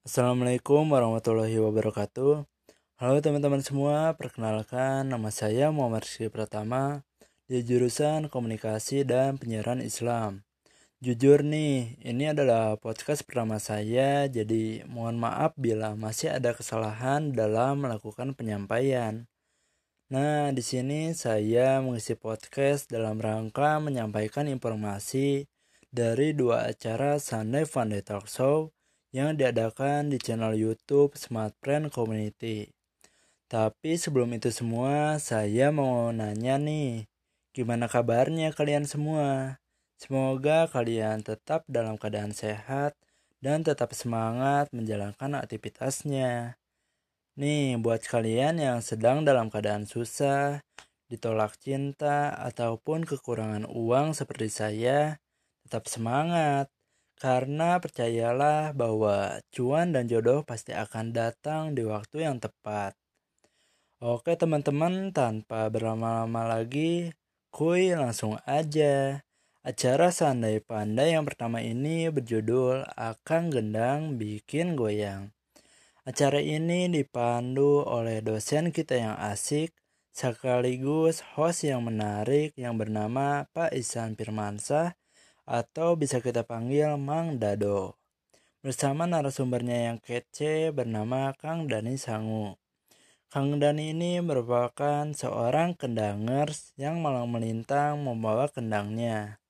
[0.00, 2.48] Assalamualaikum warahmatullahi wabarakatuh.
[2.96, 7.04] Halo teman-teman semua, perkenalkan nama saya Muhammad Rizky Pratama
[7.44, 10.48] di jurusan Komunikasi dan Penyiaran Islam.
[11.04, 17.84] Jujur nih, ini adalah podcast pertama saya, jadi mohon maaf bila masih ada kesalahan dalam
[17.84, 19.28] melakukan penyampaian.
[20.08, 25.44] Nah, di sini saya mengisi podcast dalam rangka menyampaikan informasi
[25.92, 28.72] dari dua acara Sunday Funday Talk Show
[29.10, 32.70] yang diadakan di channel YouTube Smart Friend Community.
[33.50, 37.10] Tapi sebelum itu semua, saya mau nanya nih,
[37.50, 39.58] gimana kabarnya kalian semua?
[39.98, 42.94] Semoga kalian tetap dalam keadaan sehat
[43.42, 46.54] dan tetap semangat menjalankan aktivitasnya.
[47.34, 50.62] Nih, buat kalian yang sedang dalam keadaan susah,
[51.10, 55.18] ditolak cinta, ataupun kekurangan uang seperti saya,
[55.66, 56.70] tetap semangat
[57.20, 62.96] karena percayalah bahwa cuan dan jodoh pasti akan datang di waktu yang tepat.
[64.00, 67.12] Oke teman-teman, tanpa berlama-lama lagi,
[67.52, 69.20] kuy langsung aja.
[69.60, 75.36] Acara Sandai Pandai yang pertama ini berjudul Akang Gendang Bikin Goyang.
[76.08, 79.76] Acara ini dipandu oleh dosen kita yang asik,
[80.16, 84.96] sekaligus host yang menarik yang bernama Pak Isan Firmansah
[85.48, 88.00] atau bisa kita panggil Mang Dado.
[88.60, 92.60] Bersama narasumbernya yang kece bernama Kang Dani Sangu.
[93.30, 99.40] Kang Dani ini merupakan seorang kendangers yang malang melintang membawa kendangnya.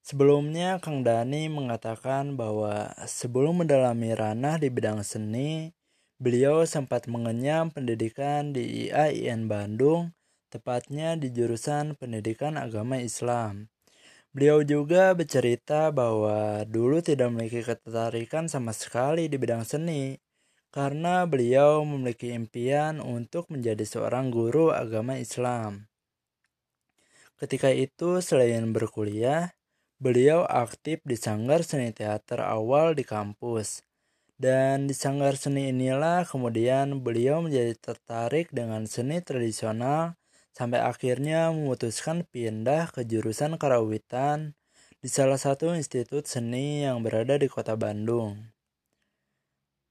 [0.00, 5.72] Sebelumnya Kang Dani mengatakan bahwa sebelum mendalami ranah di bidang seni,
[6.16, 10.16] beliau sempat mengenyam pendidikan di IAIN Bandung,
[10.52, 13.73] tepatnya di jurusan Pendidikan Agama Islam.
[14.34, 20.18] Beliau juga bercerita bahwa dulu tidak memiliki ketertarikan sama sekali di bidang seni
[20.74, 25.86] karena beliau memiliki impian untuk menjadi seorang guru agama Islam.
[27.38, 29.54] Ketika itu selain berkuliah,
[30.02, 33.86] beliau aktif di sanggar seni teater awal di kampus.
[34.34, 40.18] Dan di sanggar seni inilah kemudian beliau menjadi tertarik dengan seni tradisional
[40.54, 44.54] sampai akhirnya memutuskan pindah ke jurusan karawitan
[45.02, 48.54] di salah satu institut seni yang berada di kota Bandung.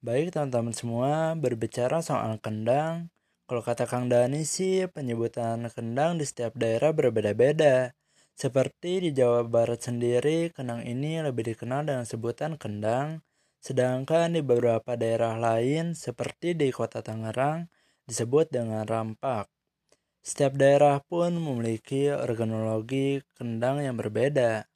[0.01, 3.13] Baik teman-teman semua, berbicara soal kendang,
[3.43, 7.93] kalau kata Kang Dani sih penyebutan kendang di setiap daerah berbeda-beda.
[8.33, 13.21] Seperti di Jawa Barat sendiri, kendang ini lebih dikenal dengan sebutan kendang,
[13.61, 17.69] sedangkan di beberapa daerah lain seperti di kota Tangerang
[18.09, 19.52] disebut dengan rampak.
[20.23, 24.71] Setiap daerah pun memiliki organologi kendang yang berbeda.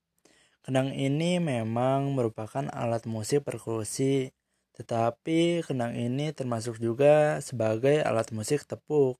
[0.59, 4.35] Kendang ini memang merupakan alat musik perkusi,
[4.75, 9.15] tetapi kendang ini termasuk juga sebagai alat musik tepuk.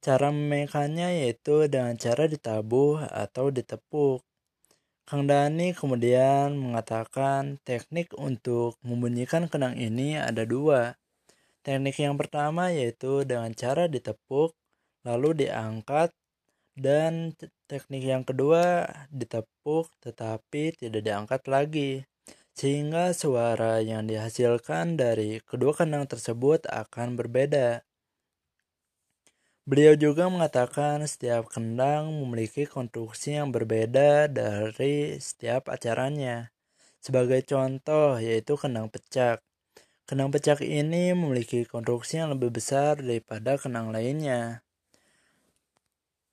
[0.00, 4.24] Cara memainkannya yaitu dengan cara ditabuh atau ditepuk.
[5.04, 10.96] Kang Dani kemudian mengatakan teknik untuk membunyikan kendang ini ada dua.
[11.60, 14.56] Teknik yang pertama yaitu dengan cara ditepuk
[15.06, 16.10] lalu diangkat
[16.72, 17.36] dan
[17.68, 21.92] teknik yang kedua ditepuk tetapi tidak diangkat lagi
[22.52, 27.84] sehingga suara yang dihasilkan dari kedua kandang tersebut akan berbeda.
[29.62, 36.50] Beliau juga mengatakan setiap kendang memiliki konstruksi yang berbeda dari setiap acaranya.
[36.98, 39.38] Sebagai contoh yaitu kendang pecak.
[40.02, 44.66] Kendang pecak ini memiliki konstruksi yang lebih besar daripada kendang lainnya.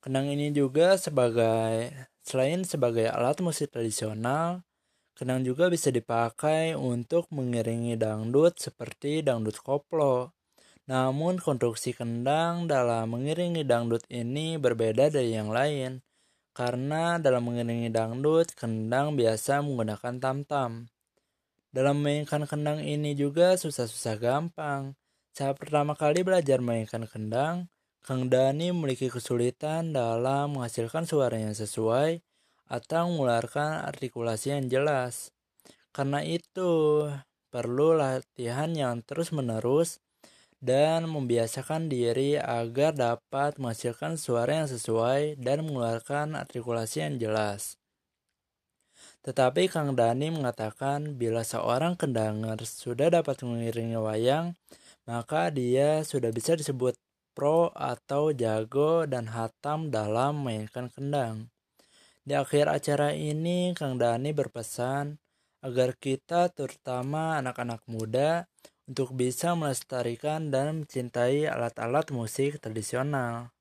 [0.00, 1.92] Kenang ini juga sebagai
[2.24, 4.64] selain sebagai alat musik tradisional,
[5.12, 10.32] kenang juga bisa dipakai untuk mengiringi dangdut seperti dangdut koplo.
[10.88, 16.00] Namun konstruksi kendang dalam mengiringi dangdut ini berbeda dari yang lain.
[16.56, 20.88] Karena dalam mengiringi dangdut, kendang biasa menggunakan tam-tam.
[21.70, 24.96] Dalam memainkan kendang ini juga susah-susah gampang.
[25.36, 27.70] Saat pertama kali belajar memainkan kendang,
[28.00, 32.24] Kang Dani memiliki kesulitan dalam menghasilkan suara yang sesuai
[32.70, 35.34] atau mengeluarkan artikulasi yang jelas.
[35.92, 37.04] Karena itu,
[37.52, 40.00] perlu latihan yang terus-menerus
[40.60, 47.80] dan membiasakan diri agar dapat menghasilkan suara yang sesuai dan mengeluarkan artikulasi yang jelas.
[49.20, 54.56] Tetapi Kang Dani mengatakan bila seorang kendanger sudah dapat mengiringi wayang,
[55.04, 56.96] maka dia sudah bisa disebut
[57.32, 61.50] pro atau jago dan hatam dalam mainkan kendang.
[62.20, 65.16] Di akhir acara ini, Kang Dani berpesan
[65.60, 68.48] agar kita terutama anak-anak muda
[68.90, 73.54] untuk bisa melestarikan dan mencintai alat-alat musik tradisional.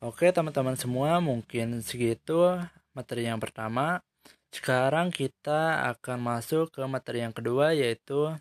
[0.00, 2.60] Oke teman-teman semua mungkin segitu
[2.96, 4.00] materi yang pertama.
[4.48, 8.32] Sekarang kita akan masuk ke materi yang kedua yaitu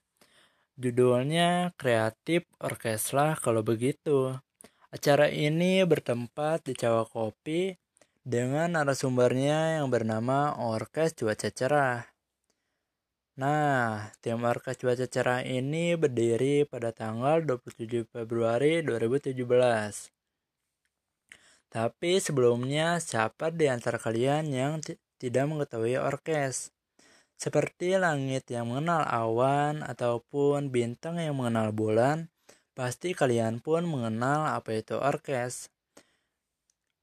[0.76, 4.36] judulnya Kreatif Orkestra kalau begitu.
[4.92, 7.76] Acara ini bertempat di Cawa Kopi
[8.24, 12.04] dengan narasumbernya yang bernama Orkes Cuaca Cerah.
[13.36, 20.12] Nah, tim Orkes Cuaca Cerah ini berdiri pada tanggal 27 Februari 2017.
[21.72, 24.80] Tapi sebelumnya, siapa di antara kalian yang
[25.20, 26.75] tidak mengetahui orkes?
[27.36, 32.32] Seperti langit yang mengenal awan ataupun bintang yang mengenal bulan,
[32.76, 35.72] Pasti kalian pun mengenal apa itu orkes.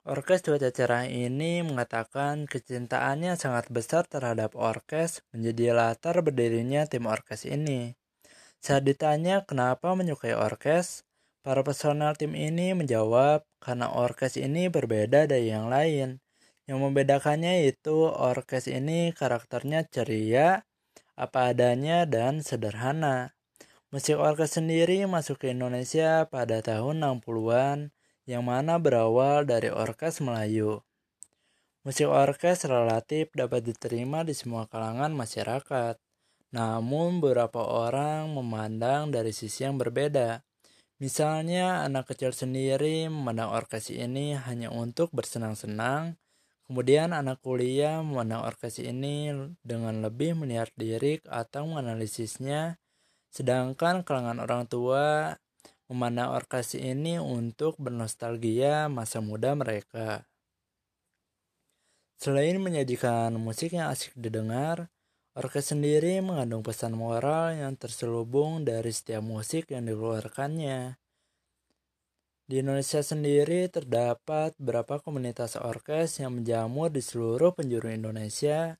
[0.04, 7.48] Orkes Cuaca Cerah ini mengatakan kecintaannya sangat besar terhadap orkes menjadi latar berdirinya tim orkes
[7.48, 7.96] ini.
[8.60, 11.08] Saat ditanya kenapa menyukai orkes,
[11.40, 16.20] para personel tim ini menjawab karena orkes ini berbeda dari yang lain.
[16.72, 20.64] Yang membedakannya itu orkes ini karakternya ceria,
[21.20, 23.36] apa adanya, dan sederhana.
[23.92, 27.92] Musik orkes sendiri masuk ke Indonesia pada tahun 60-an
[28.24, 30.80] yang mana berawal dari orkes Melayu.
[31.84, 36.00] Musik orkes relatif dapat diterima di semua kalangan masyarakat.
[36.56, 40.40] Namun beberapa orang memandang dari sisi yang berbeda.
[41.04, 46.16] Misalnya anak kecil sendiri memandang orkes ini hanya untuk bersenang-senang,
[46.66, 49.30] kemudian anak kuliah memandang orkes ini
[49.62, 52.82] dengan lebih melihat lirik atau menganalisisnya
[53.32, 55.32] Sedangkan kalangan orang tua
[55.88, 60.28] memandang orkes ini untuk bernostalgia masa muda mereka.
[62.20, 64.92] Selain menyajikan musik yang asik didengar,
[65.32, 71.01] orkes sendiri mengandung pesan moral yang terselubung dari setiap musik yang dikeluarkannya.
[72.52, 78.76] Di Indonesia sendiri terdapat beberapa komunitas orkes yang menjamur di seluruh penjuru Indonesia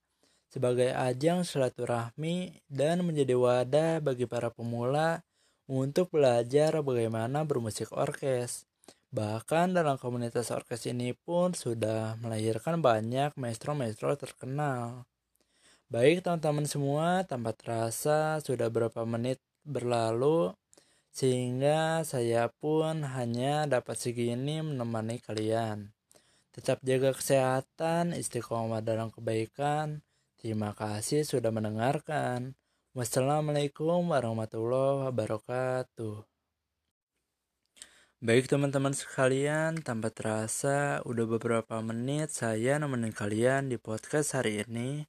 [0.52, 5.24] sebagai ajang silaturahmi dan menjadi wadah bagi para pemula
[5.64, 8.68] untuk belajar bagaimana bermusik orkes.
[9.08, 15.08] Bahkan dalam komunitas orkes ini pun sudah melahirkan banyak maestro-maestro terkenal.
[15.88, 20.52] Baik teman-teman semua, tanpa terasa sudah berapa menit berlalu
[21.12, 25.92] sehingga saya pun hanya dapat segini menemani kalian.
[26.56, 30.02] Tetap jaga kesehatan, istiqomah dalam kebaikan,
[30.42, 32.58] Terima kasih sudah mendengarkan.
[32.98, 36.26] Wassalamualaikum warahmatullahi wabarakatuh.
[38.18, 45.06] Baik teman-teman sekalian, tanpa terasa udah beberapa menit saya nemenin kalian di podcast hari ini.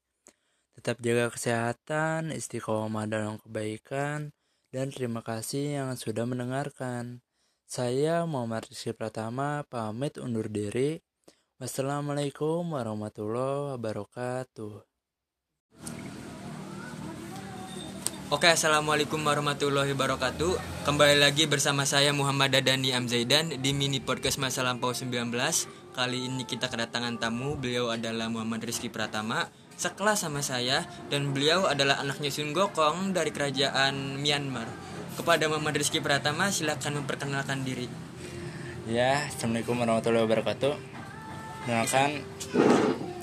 [0.77, 4.37] Tetap jaga kesehatan, istiqomah dalam kebaikan,
[4.73, 7.21] dan terima kasih yang sudah mendengarkan.
[7.69, 10.97] Saya Muhammad Rizky Pratama pamit undur diri.
[11.61, 14.73] Wassalamualaikum warahmatullahi wabarakatuh.
[18.33, 20.57] Oke, assalamualaikum warahmatullahi wabarakatuh.
[20.89, 25.29] Kembali lagi bersama saya Muhammad Dadani Amzaidan di mini podcast masa lampau 19.
[25.93, 27.61] Kali ini kita kedatangan tamu.
[27.61, 33.35] Beliau adalah Muhammad Rizky Pratama, sekelas sama saya, dan beliau adalah anaknya Sun Gokong dari
[33.35, 34.71] kerajaan Myanmar.
[35.19, 37.91] Kepada Muhammad Rizky Pratama, silakan memperkenalkan diri.
[38.87, 40.73] Ya, assalamualaikum warahmatullahi wabarakatuh.
[41.67, 42.23] Kenalkan,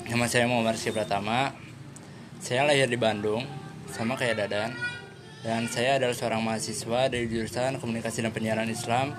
[0.05, 1.57] nama saya Muhammad Rizky Pratama.
[2.37, 3.45] Saya lahir di Bandung,
[3.89, 4.71] sama kayak Dadan
[5.41, 9.17] dan saya adalah seorang mahasiswa dari jurusan Komunikasi dan Penyiaran Islam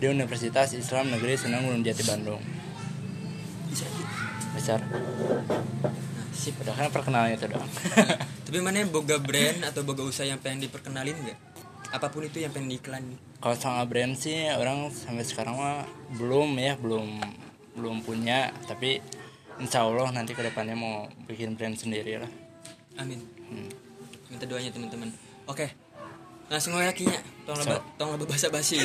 [0.00, 2.40] di Universitas Islam Negeri Sunan Gunung Jati Bandung.
[4.56, 4.80] Besar.
[6.48, 6.64] Sip.
[6.64, 7.68] Udah kan perkenalan itu dong.
[8.48, 11.38] Tapi mana boga brand atau boga usaha yang pengen diperkenalin nggak?
[11.92, 13.04] Apa pun itu yang pengen diiklan.
[13.44, 15.84] Kalau sama brand sih orang sampai sekarang mah
[16.16, 17.20] belum ya belum
[17.76, 19.04] belum punya tapi
[19.60, 22.32] insya Allah nanti ke depannya mau bikin brand sendiri lah.
[22.96, 23.20] Amin.
[23.52, 23.68] Hmm.
[24.32, 25.12] Minta doanya teman-teman
[25.44, 25.68] Oke.
[26.48, 27.20] Langsung aja kinya.
[27.44, 27.76] Tong so.
[28.00, 28.80] tong lebih bahasa basi.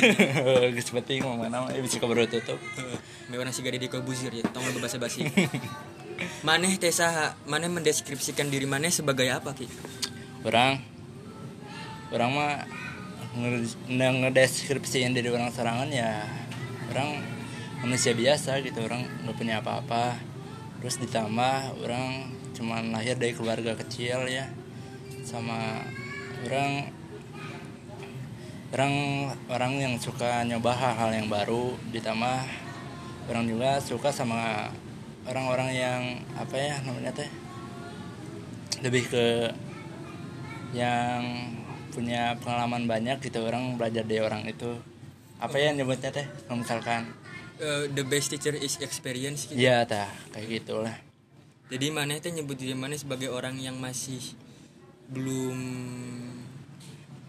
[0.76, 2.60] Geus penting mau mana eh bisa kabar tutup.
[3.32, 4.44] Mewah nasi gadi di buzir ya.
[4.52, 5.24] Tong lebih bahasa basi.
[6.42, 6.92] Maneh teh?
[7.46, 9.66] Maneh mendeskripsikan diri maneh sebagai apa ki?
[10.44, 10.80] Orang
[12.14, 12.52] orang mah
[13.90, 16.22] ngedeskripsiin diri orang serangan ya
[16.94, 17.18] orang
[17.82, 20.14] manusia biasa gitu orang nggak punya apa-apa
[20.78, 24.46] terus ditambah orang cuman lahir dari keluarga kecil ya
[25.26, 25.82] sama
[26.46, 26.94] orang
[28.70, 28.94] orang
[29.50, 32.46] orang yang suka nyoba hal-hal yang baru ditambah
[33.26, 34.70] orang juga suka sama
[35.28, 36.00] orang-orang yang
[36.36, 37.30] apa ya namanya teh
[38.84, 39.24] lebih ke
[40.74, 41.22] yang
[41.94, 44.76] punya pengalaman banyak gitu orang belajar dari orang itu
[45.38, 47.08] apa ya nyebutnya teh kalau misalkan
[47.54, 49.62] Eh, the best teacher is experience gitu.
[49.62, 50.98] ya tah kayak gitulah
[51.70, 54.20] Jadi mana teh nyebut diri mana sebagai orang yang masih
[55.06, 55.54] belum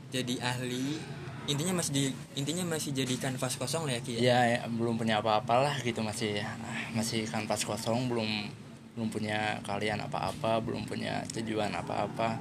[0.09, 0.97] jadi ahli.
[1.45, 4.17] Intinya masih di, intinya masih jadi kanvas kosong lah ya Ki.
[4.17, 4.21] ya?
[4.21, 6.57] ya, ya, belum punya apa-apa lah gitu masih ah,
[6.97, 8.49] masih kanvas kosong belum
[8.97, 12.39] belum punya kalian apa-apa belum punya tujuan apa-apa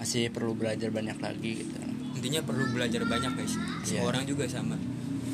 [0.00, 1.76] masih perlu belajar banyak lagi gitu
[2.14, 3.58] Intinya perlu belajar banyak guys.
[3.82, 4.02] Semua Iya.
[4.06, 4.78] orang juga sama.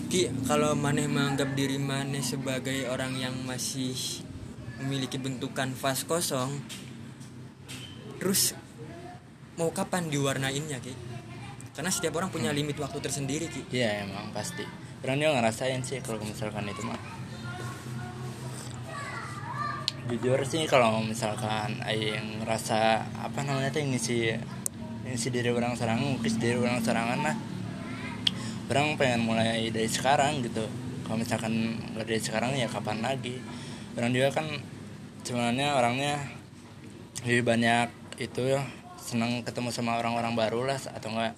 [0.08, 3.94] Ki, kalau maneh menganggap diri maneh sebagai orang yang masih
[4.80, 6.50] memiliki bentuk kanvas kosong,
[8.16, 8.56] terus
[9.54, 11.09] mau kapan diwarnainnya Ki?
[11.74, 13.62] Karena setiap orang punya limit waktu tersendiri Ki.
[13.70, 14.66] Iya emang pasti.
[15.00, 17.00] Orang juga ngerasain sih kalau misalkan itu mah
[20.10, 24.34] jujur sih kalau misalkan aing ngerasa apa namanya tuh ngisi
[25.06, 27.36] ngisi diri orang serangan ngukis diri orang serangan lah
[28.70, 30.62] orang pengen mulai dari sekarang gitu.
[31.06, 33.42] Kalau misalkan nggak dari sekarang ya kapan lagi?
[33.98, 34.46] Orang juga kan
[35.26, 36.22] sebenarnya orangnya
[37.26, 37.90] lebih banyak
[38.22, 38.62] itu ya
[39.00, 41.34] senang ketemu sama orang-orang baru lah atau enggak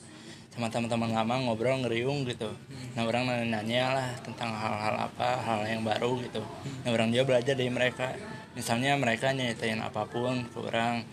[0.53, 2.53] sama teman-teman lama ngobrol ngeriung gitu.
[2.93, 6.45] Nah orang nanya lah tentang hal-hal apa hal yang baru gitu.
[6.85, 8.13] Nah orang juga belajar dari mereka.
[8.53, 11.09] Misalnya mereka nyeritain apa pun ke orang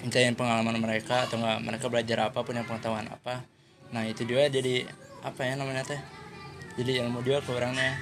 [0.00, 3.44] nyeritain pengalaman mereka atau enggak mereka belajar apa punya pengetahuan apa.
[3.92, 4.88] Nah itu juga jadi
[5.20, 6.00] apa ya namanya teh?
[6.80, 7.92] Jadi ilmu juga ke orangnya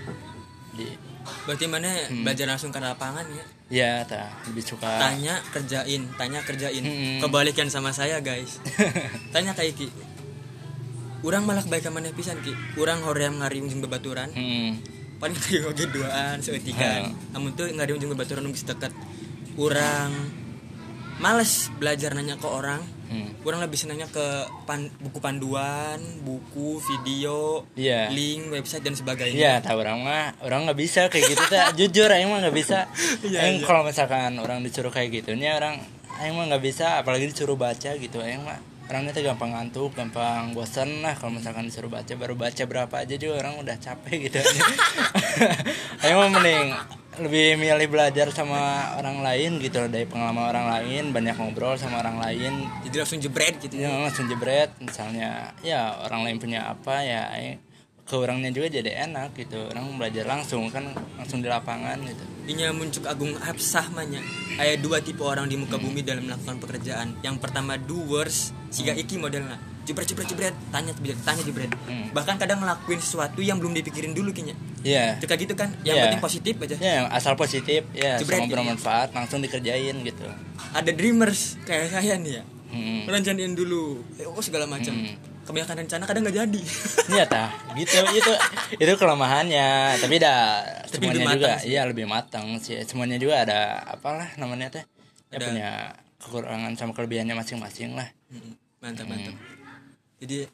[0.78, 0.87] di
[1.25, 1.88] Berarti mana
[2.20, 3.44] belajar langsung ke lapangan ya?
[3.73, 4.28] ya tah.
[4.52, 6.84] Lebih suka Tanya kerjain, tanya kerjain.
[6.84, 7.16] Mm-mm.
[7.25, 8.61] Kebalikan sama saya guys.
[9.34, 9.73] Tanya kayak
[11.24, 11.26] Ki.
[11.26, 12.52] Urang malah baik mana pisan Ki.
[12.76, 14.28] Urang hoream ngari ujung bebaturan.
[14.36, 14.76] Hmm.
[15.16, 17.16] Paling kayak oge duaan seutikan.
[17.32, 18.92] Namun tuh ngari ujung bebaturan nunggu sedekat.
[19.56, 20.12] Urang
[21.16, 22.82] males belajar nanya ke orang.
[23.08, 23.30] Hmm.
[23.46, 24.26] Urang lebih senangnya ke
[24.66, 28.10] pan- buku panduan, buku, video, Iya.
[28.10, 29.38] link, website dan sebagainya.
[29.38, 31.62] Iya, tahu orang mah orang nggak bisa kayak gitu teh.
[31.78, 32.90] Jujur aing mah nggak bisa.
[33.22, 33.64] Aing iya.
[33.64, 35.78] kalau misalkan orang disuruh kayak gitu nya orang
[36.18, 38.18] aing mah nggak bisa apalagi disuruh baca gitu.
[38.18, 38.58] Aing mah
[38.90, 43.14] orangnya tuh gampang ngantuk, gampang bosan lah kalau misalkan disuruh baca baru baca berapa aja
[43.16, 44.40] juga orang udah capek gitu.
[46.04, 46.68] mah mending
[47.14, 52.18] lebih milih belajar sama orang lain gitu dari pengalaman orang lain, banyak ngobrol sama orang
[52.18, 53.78] lain, Jadi langsung jebret gitu.
[53.78, 57.30] ya langsung jebret misalnya ya orang lain punya apa ya
[58.04, 62.76] ke orangnya juga jadi enak gitu orang belajar langsung kan langsung di lapangan gitu Inya
[62.76, 64.20] muncul agung absah manya.
[64.61, 67.16] Ada dua tipe orang di muka bumi dalam melakukan pekerjaan.
[67.25, 69.56] Yang pertama doers, siga iki modelnya.
[69.88, 71.73] Jebret jebret jebret, tanya jebret, tanya jebret.
[71.88, 72.12] Hmm.
[72.12, 74.61] Bahkan kadang ngelakuin sesuatu yang belum dipikirin dulu kayaknya.
[74.84, 75.73] ya Itu kayak gitu kan.
[75.88, 76.04] Yang Iya.
[76.04, 76.76] penting positif aja.
[76.76, 78.61] ya yang asal positif ya Jebret sama gitu ya.
[78.61, 80.25] bermanfaat langsung dikerjain gitu
[80.76, 82.44] Ada dreamers kayak saya nih ya.
[82.76, 83.56] hmm.
[83.56, 84.04] Dulu.
[84.20, 84.92] Eh, oh segala macam.
[84.92, 85.16] Hmm.
[85.44, 86.62] Kebanyakan rencana kadang nggak jadi.
[87.14, 87.48] Iya tah.
[87.76, 88.32] Gitu itu
[88.80, 90.00] itu kelemahannya.
[90.00, 91.66] Tapi dah Tapi semuanya lebih juga sih.
[91.68, 92.76] iya lebih matang sih.
[92.84, 94.84] Semuanya juga ada apalah namanya teh
[95.30, 95.68] ya Ada- punya
[96.18, 98.08] kekurangan sama kelebihannya masing-masing lah.
[98.80, 99.36] Mantap mantap.
[100.18, 100.48] Jadi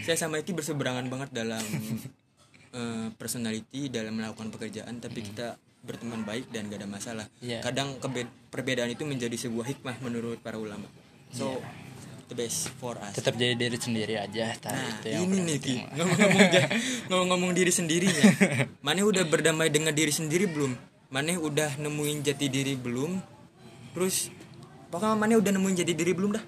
[0.00, 1.60] saya sama Iki berseberangan banget dalam
[2.78, 7.26] eh, personality dalam melakukan pekerjaan tapi kita berteman baik dan gak ada masalah.
[7.42, 7.58] Iya.
[7.60, 7.98] kadang
[8.48, 10.86] perbedaan itu menjadi sebuah hikmah menurut para ulama.
[11.34, 11.58] So
[12.32, 13.12] the best for us.
[13.12, 15.76] Tetap jadi diri sendiri aja nah itu yang ini nih Ki.
[15.84, 16.48] ngomong-ngomong
[17.12, 18.24] ngomong-ngomong diri sendirinya.
[18.80, 20.72] Maneh udah berdamai dengan diri sendiri belum?
[21.12, 23.20] Maneh udah nemuin jati diri belum?
[23.92, 24.32] Terus
[24.88, 26.44] pokoknya Maneh udah nemuin jati diri belum dah?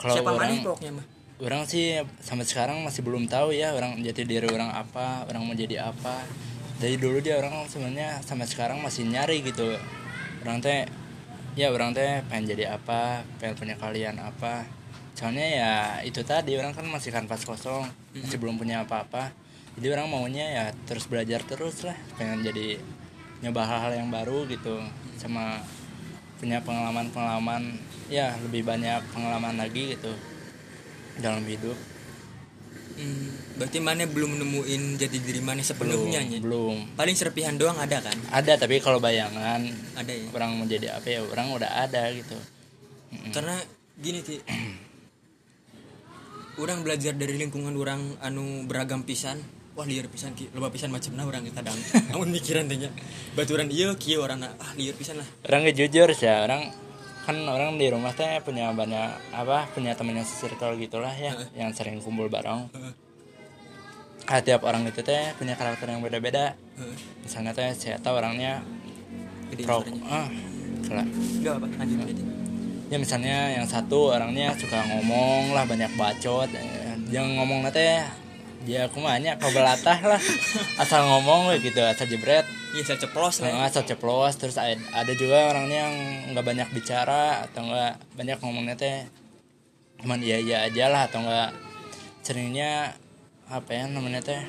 [0.00, 4.00] Kalau siapa Maneh orang pokoknya mah orang sih sampai sekarang masih belum tahu ya orang
[4.00, 6.24] jati diri orang apa orang mau jadi apa.
[6.76, 9.76] Dari dulu dia orang sebenarnya sampai sekarang masih nyari gitu.
[10.44, 10.88] Orang teh
[11.56, 14.68] ya orang teh pengen jadi apa pengen punya kalian apa
[15.16, 15.72] soalnya ya
[16.04, 19.32] itu tadi orang kan masih kanvas kosong masih belum punya apa-apa.
[19.76, 22.76] Jadi orang maunya ya terus belajar terus lah pengen jadi
[23.40, 24.76] nyoba hal-hal yang baru gitu.
[25.16, 25.64] Sama
[26.36, 27.80] punya pengalaman-pengalaman
[28.12, 30.12] ya lebih banyak pengalaman lagi gitu
[31.16, 31.76] dalam hidup.
[32.96, 33.28] Hmm,
[33.60, 36.76] berarti mana belum nemuin jati diri mana sepenuhnya belum belum.
[36.96, 38.16] Paling serpihan doang ada kan?
[38.32, 39.60] ada tapi kalau bayangan
[39.92, 40.32] Ada ya.
[40.32, 42.36] orang mau jadi apa ya orang udah ada gitu.
[43.36, 43.60] Karena
[44.00, 44.40] gini ti,
[46.56, 49.40] orang belajar dari lingkungan orang anu beragam pisan.
[49.76, 51.76] Wah liar pisan ki, loba pisan macam nah orang kadang.
[52.08, 52.88] Namun mikiran tanya,
[53.36, 55.28] baturan iya kieu orang ah liar pisan lah.
[55.44, 56.72] orang jujur sih orang
[57.28, 61.98] kan orang di rumah teh punya banyak apa punya temennya circle gitulah ya yang sering
[61.98, 62.92] kumpul bareng Heeh.
[64.30, 66.96] ah, tiap orang itu teh punya karakter yang beda-beda Heeh.
[67.26, 68.62] misalnya teh saya tahu orangnya
[69.50, 70.30] Gede pro ah
[70.86, 72.26] kelak Enggak apa, lanjut lanjut.
[72.86, 76.50] Ya misalnya yang satu orangnya suka ngomong lah banyak bacot.
[77.10, 78.02] Yang ngomong nanti
[78.66, 80.22] dia kumanya kau belatah lah.
[80.82, 82.46] Asal ngomong gitu asal jebret.
[82.74, 84.34] Iya saya ceplos lah Nah, asal ceplos.
[84.36, 85.96] Terus ada ada juga orangnya yang
[86.34, 89.06] nggak banyak bicara atau nggak banyak ngomongnya teh
[89.96, 91.50] cuman iya iya aja lah atau nggak
[92.20, 92.92] seringnya
[93.48, 94.42] apa ya namanya teh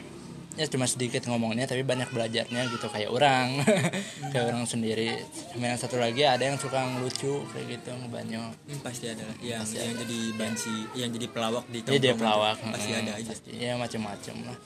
[0.58, 3.62] ya cuma sedikit ngomongnya tapi banyak belajarnya gitu kayak orang.
[4.34, 5.22] Kayak orang sendiri.
[5.54, 9.22] Sama yang satu lagi ada yang suka ngelucu kayak gitu ngebanyol Hmm, pasti ada.
[9.24, 12.58] Lah yang yang jadi bansi yang jadi pelawak di Iya dia tongkrongan pelawak.
[12.58, 12.72] Tuh.
[12.74, 13.52] pasti hmm, ada aja pasti.
[13.56, 14.58] ya macam-macam lah.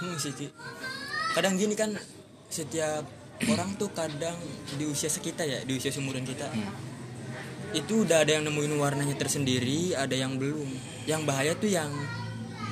[0.00, 0.46] Hmm, sih Ki.
[1.36, 1.90] kadang gini kan
[2.48, 3.04] setiap
[3.46, 4.34] orang tuh kadang
[4.74, 6.70] di usia sekitar ya di usia seumuran kita Hmm.
[7.70, 10.66] itu udah ada yang nemuin warnanya tersendiri ada yang belum.
[11.06, 11.90] Yang bahaya tuh yang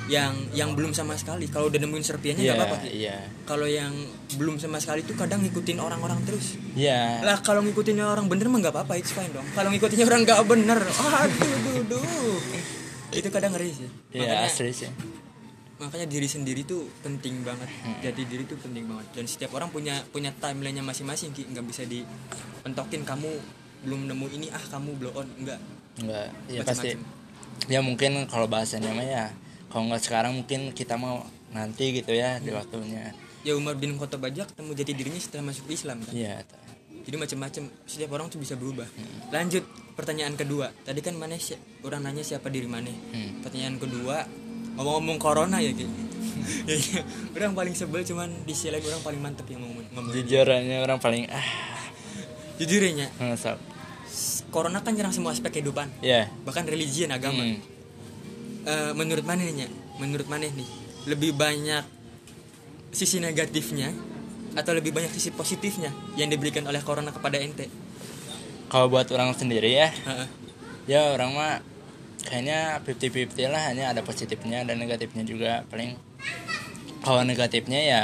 [0.09, 1.45] yang yang belum sama sekali.
[1.47, 2.77] Kalau udah nemuin serpiannya nggak apa-apa.
[2.81, 3.05] Ki.
[3.05, 3.17] iya.
[3.45, 3.93] Kalau yang
[4.35, 6.57] belum sama sekali tuh kadang ngikutin orang-orang terus.
[6.73, 7.21] Iya.
[7.21, 9.45] Lah kalau ngikutin orang bener mah nggak apa-apa it's fine dong.
[9.53, 12.37] Kalau ngikutin orang nggak bener aduh duh, duh.
[13.13, 13.89] itu kadang ngeri sih.
[14.13, 14.89] Iya makanya asli sih.
[15.79, 17.69] makanya diri sendiri tuh penting banget.
[18.03, 19.07] Jadi diri tuh penting banget.
[19.15, 21.47] Dan setiap orang punya punya timelinenya masing-masing Ki.
[21.47, 23.29] nggak bisa dipentokin kamu
[23.87, 25.29] belum nemu ini ah kamu blow on.
[25.39, 25.61] Enggak
[26.01, 26.99] enggak ya Macam-macam.
[26.99, 27.71] pasti.
[27.71, 29.25] Ya mungkin kalau bahasanya mah ya
[29.69, 33.13] kalau nggak sekarang mungkin kita mau nanti gitu ya di waktunya.
[33.41, 36.11] Ya Umar bin Khattab aja ketemu jadi dirinya setelah masuk Islam kan?
[36.11, 36.43] Iya
[36.99, 38.85] jadi macam-macam setiap orang tuh bisa berubah.
[39.33, 39.65] Lanjut
[39.97, 40.69] pertanyaan kedua.
[40.85, 42.91] Tadi kan mana si- orang nanya siapa diri mana.
[42.91, 43.41] Hmm.
[43.41, 44.29] pertanyaan kedua
[44.77, 45.91] ngomong-ngomong corona ya gitu
[47.35, 50.13] orang paling sebel cuman di sisi lain orang paling mantep yang ngomong ngomong.
[50.13, 51.47] Jujur aja orang paling ah.
[52.61, 53.57] Jujur ya ngesok
[54.49, 55.89] corona kan nyerang semua aspek kehidupan.
[55.99, 57.41] Ya bahkan religion agama.
[57.43, 57.59] Hmm.
[58.69, 59.65] Eh, menurut mana nih
[59.97, 60.69] menurut mana nih?
[61.09, 61.81] Lebih banyak
[62.93, 63.89] sisi negatifnya
[64.53, 67.65] atau lebih banyak sisi positifnya yang diberikan oleh corona kepada ente?
[68.69, 69.89] Kalau buat orang sendiri ya
[70.85, 71.53] ya orang mah
[72.21, 75.65] kayaknya 50-50 lah hanya ada positifnya dan negatifnya juga.
[75.73, 75.97] Paling
[77.01, 78.03] kalau negatifnya ya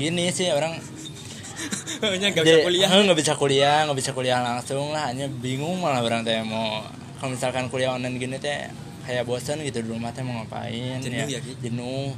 [0.00, 0.80] gini sih orang.
[2.04, 2.88] Hanya gak bisa kuliah.
[2.88, 6.84] Nggak bisa kuliah nggak bisa kuliah langsung lah hanya bingung malah orang teh mau.
[7.16, 8.68] Kalau misalkan kuliah online gini teh
[9.04, 11.52] kayak bosan gitu di rumah teh mau ngapain Jenuh ya, Ki?
[11.60, 12.16] jenuh.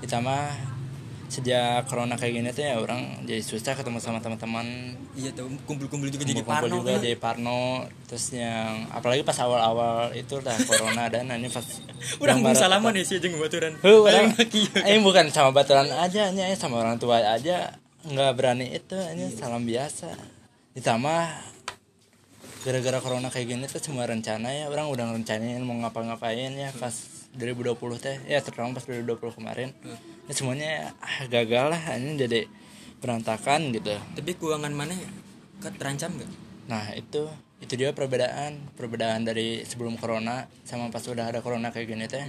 [0.00, 0.42] Ditambah
[1.28, 4.96] sejak corona kayak gini teh ya orang jadi susah ketemu sama teman-teman.
[5.12, 6.92] Iya tuh kumpul-kumpul juga jadi kumpul-kumpul parno juga.
[6.96, 7.04] kan?
[7.04, 7.62] jadi parno.
[8.08, 11.66] Terus yang apalagi pas awal-awal itu lah corona dan ini pas
[12.22, 13.76] Udah mau salaman ya sih jeung baturan.
[13.84, 14.32] Orang.
[14.88, 17.76] Eh bukan sama baturan aja nya sama orang tua aja.
[18.08, 20.14] Nggak berani itu hanya salam biasa.
[20.72, 21.57] Ditambah
[22.66, 24.64] gara-gara corona kayak gini tuh semua rencana ya.
[24.66, 26.94] Orang udah rencanain mau ngapa-ngapain ya pas
[27.38, 28.16] 2020 teh.
[28.26, 29.68] Ya terutama pas 2020 kemarin.
[30.26, 31.80] Ya semuanya ah, gagal lah.
[31.94, 32.50] Hanya jadi
[32.98, 33.94] berantakan gitu.
[33.94, 34.94] Tapi keuangan mana
[35.62, 36.30] kan terancam gak?
[36.68, 37.30] nah itu.
[37.58, 38.74] Itu dia perbedaan.
[38.74, 42.26] Perbedaan dari sebelum corona sama pas udah ada corona kayak gini teh.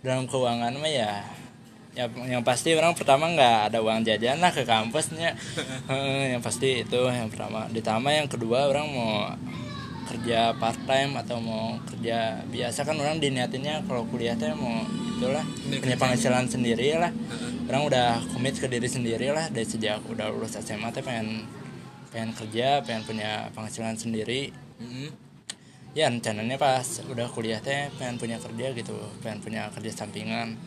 [0.00, 1.24] Dalam keuangan mah ya
[2.00, 5.36] ya yang pasti orang pertama nggak ada uang jajan lah ke kampusnya.
[5.92, 7.68] Heeh, yang pasti itu yang pertama.
[7.68, 9.28] Ditambah yang kedua orang mau
[10.08, 14.82] kerja part time atau mau kerja biasa kan orang diniatinnya kalau kuliah teh mau
[15.20, 17.70] itulah punya penghasilan sendiri lah Heeh.
[17.70, 21.46] orang udah komit ke diri sendiri lah dari sejak udah lulus SMA teh pengen
[22.10, 24.50] pengen kerja pengen punya penghasilan sendiri.
[24.82, 25.14] Mm-mm.
[25.94, 30.58] ya rencananya pas udah kuliah teh pengen punya kerja gitu pengen punya kerja sampingan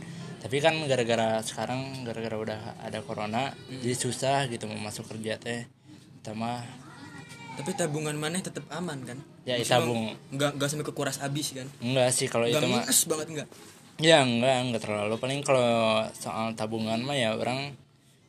[0.43, 5.63] tapi kan gara-gara sekarang gara-gara udah ada corona jadi susah gitu mau masuk kerja teh
[6.23, 6.59] sama
[7.53, 9.21] Tapi tabungan mana tetap aman kan?
[9.45, 10.17] Ya, tabung.
[10.33, 11.69] Nggak nggak sampai kekuras habis kan?
[11.85, 13.47] enggak sih kalau itu mah banget enggak?
[14.01, 17.77] ya enggak enggak terlalu paling kalau soal tabungan mah ya orang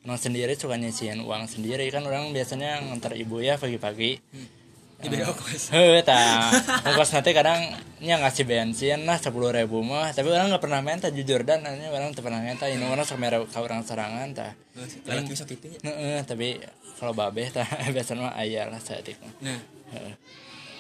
[0.05, 4.64] orang sendiri suka nyisihin uang sendiri kan orang biasanya ngantar ibu ya pagi-pagi Di
[5.75, 6.49] Heh, tah.
[6.85, 7.61] Ongkos nanti kadang
[7.99, 11.87] nya ngasih bensin lah sepuluh ribu mah, tapi orang nggak pernah minta jujur dan ini
[11.87, 14.53] orang tuh pernah minta ini orang sama ka orang serangan tah.
[15.05, 15.79] Lagi besok itu ya.
[15.83, 16.61] Heeh, tapi
[16.95, 17.65] kalau babe tah
[17.95, 19.25] biasanya mah ayah lah saat itu.
[19.41, 19.61] Nah,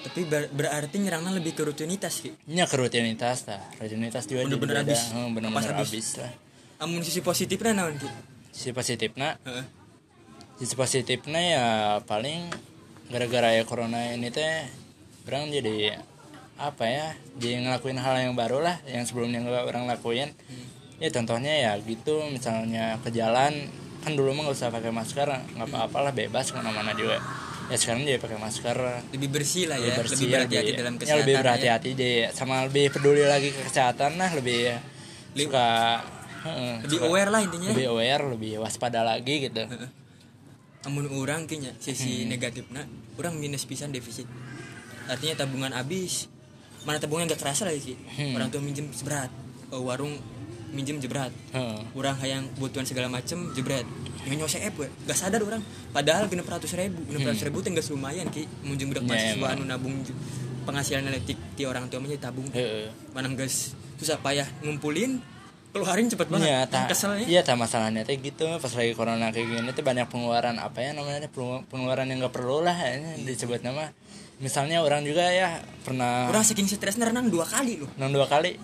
[0.03, 2.33] tapi ber- berarti nyerangnya lebih ke rutinitas sih.
[2.47, 4.93] Nya ke rutinitas tah, rutinitas juga Bener-bener beda.
[4.93, 5.01] habis.
[5.07, 6.07] Heeh, Pas bener-bener habis.
[6.17, 6.33] lah.
[6.81, 8.09] Amun sisi positifnya naon ki?
[8.53, 9.65] Si positifnya, Heeh.
[10.55, 11.65] sisi positifnya ya
[12.03, 12.53] paling
[13.07, 14.64] gara-gara ya corona ini teh
[15.25, 16.01] orang jadi
[16.55, 20.31] apa ya jadi ngelakuin hal yang baru lah yang sebelumnya nggak orang lakuin
[20.97, 23.67] ya contohnya ya gitu misalnya ke jalan
[24.01, 27.19] kan dulu mah nggak usah pakai masker nggak apa-apa lah bebas ke mana-mana juga
[27.64, 28.77] ya sekarang jadi pakai masker
[29.11, 31.21] Lebih bersih lah ya, lebih bersih lebih ya, berhati-hati lebih- dalam ya, kesehatan.
[31.21, 31.40] lebih ya.
[31.40, 34.61] berhati-hati jadi sama lebih peduli lagi ke kesehatan lah lebih
[35.35, 35.67] Li- suka
[36.79, 37.69] Lebih suka- aware lah intinya.
[37.73, 39.64] lebih aware lebih waspada lagi gitu
[40.85, 41.83] Amun orang kayaknya Hmm.
[41.83, 44.29] sisi negatifnya, orang minus pisan defisit.
[45.05, 46.33] artinya tabungan habis
[46.83, 47.94] mana tabungan gak kerasa lagi Ki.
[48.11, 48.33] Hmm.
[48.35, 49.29] orang tua minjem seberat
[49.68, 50.16] Eh, warung
[50.70, 51.77] minjem jebrat Heeh.
[51.92, 53.85] orang hayang kebutuhan segala macem jebret
[54.25, 58.27] nyonya CF gue gak sadar orang padahal genep ratus ribu genep ratus ribu tenggas lumayan
[58.27, 59.12] ki munjung budak Hmm.
[59.12, 59.94] Ya, mahasiswa anu nabung
[60.64, 62.49] penghasilan elektrik ti orang tua mah tabung
[63.12, 65.20] mana guys susah payah ngumpulin
[65.75, 66.87] keluarin cepet banget Iya, tak.
[66.89, 68.47] keselnya Iya, tak masalahnya teh gitu.
[68.55, 71.27] Pas lagi corona kayak gini tuh banyak pengeluaran apa ya namanya
[71.67, 73.91] pengeluaran- yang gak perlu lah ya, disebut nama.
[74.37, 78.55] Misalnya orang juga ya pernah orang saking stresnya renang dua kali loh nang dua kali.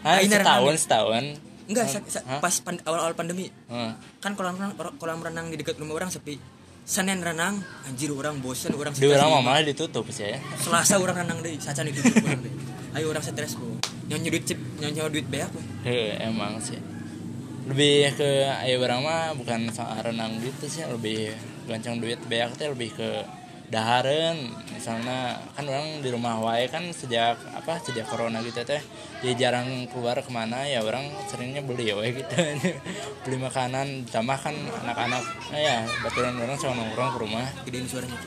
[0.00, 0.76] Ah, Ah, ini setahun renang.
[0.78, 1.24] setahun.
[1.66, 2.40] enggak Hah?
[2.40, 3.92] pas pan- awal-awal pandemi Heeh.
[4.18, 6.34] kan kolam renang kolam renang di dekat rumah orang sepi
[6.82, 10.42] Senin renang anjir orang bosen orang Di stres orang di mah malah ditutup sih ya.
[10.58, 12.02] Selasa orang renang deh, sacan itu.
[12.96, 13.78] Ayo orang stres bu.
[14.10, 15.38] Nyanyi duit cip, nyanyi duit bu.
[15.86, 16.82] Heeh, emang sih.
[17.70, 21.30] Lebih ke ayo orang mah bukan soal renang gitu sih, lebih
[21.70, 23.22] gancang duit beak teh lebih ke
[23.70, 28.82] daharen misalnya kan orang di rumah wae kan sejak apa sejak corona gitu teh
[29.22, 32.34] jadi jarang keluar ke mana ya orang seringnya beli wae gitu
[33.22, 35.22] beli makanan ditambah kan anak-anak
[35.54, 38.18] eh, ya baturan orang sama nongkrong ke rumah Gedein suaranya.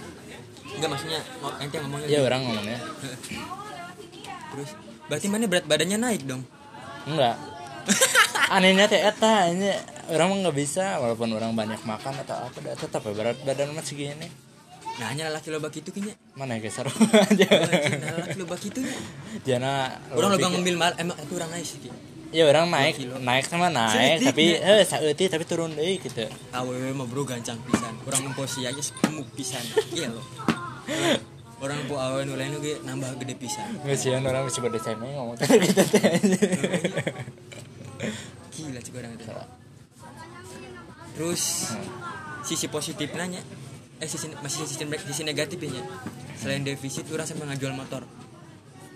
[0.79, 2.07] Enggak maksudnya ngo- ente ngomongnya.
[2.07, 2.79] ya orang ngomongnya
[4.55, 4.69] Terus
[5.05, 6.43] berarti mana berat badannya naik dong?
[7.03, 7.35] enggak
[8.55, 9.67] anehnya teh eta ini
[10.07, 13.71] orang mah nggak bisa walaupun orang banyak makan atau apa dah tetap ya berat badan
[13.71, 14.29] masih segini
[14.93, 16.13] Nah hanya laki lo bak itu kayaknya.
[16.31, 16.85] mana ya geser
[17.25, 17.47] aja
[17.97, 18.93] Nah laki lo bak itu nya.
[19.43, 21.79] jana Orang lo lebih bang ke- ngambil mal, emang itu orang naik sih.
[22.29, 27.05] Ya orang naik naik sama naik tapi eh saeutik tapi turun deh gitu Awewe mah
[27.05, 27.93] bro gancang pisan.
[28.05, 29.65] Orang nemposi aja gemuk pisan.
[29.89, 30.21] Iya lo.
[31.63, 33.79] Orang nempo awewe nu lain ge nambah gede pisan.
[33.87, 35.39] Ngesian orang masih pada cemeng ngomong.
[35.39, 36.03] Tadi gitu teh
[38.51, 39.23] Gila cik orang itu.
[41.15, 41.71] Terus
[42.43, 43.39] sisi positif nanya
[44.03, 45.79] eh sisi masih sisi sisi negatifnya
[46.35, 48.03] selain defisit orang sampai ngajual motor.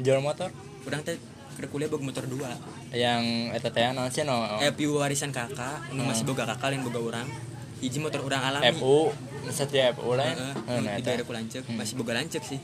[0.03, 0.51] Jual motor?
[0.83, 1.15] Orang teh
[1.55, 2.51] ke kuliah boga motor dua.
[2.91, 6.83] Yang eta teh naon sih no eh piu warisan kakak nu masih boga kakak lain
[6.83, 7.27] boga orang
[7.83, 8.73] hiji motor orang alami.
[8.77, 9.11] FU
[9.47, 11.07] setiap FU lain Heeh, Heeh, nu nah, di eta.
[11.13, 12.59] daerah Kulancek masih boga lancek sih.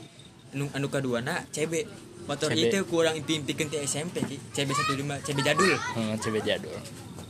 [0.54, 1.72] Anu anu kedua na CB
[2.24, 2.70] motor CB.
[2.70, 4.36] itu kurang impi-impikeun ti SMP ki.
[4.52, 5.74] CB 15 CB jadul.
[5.74, 6.76] Heeh, coba jadul.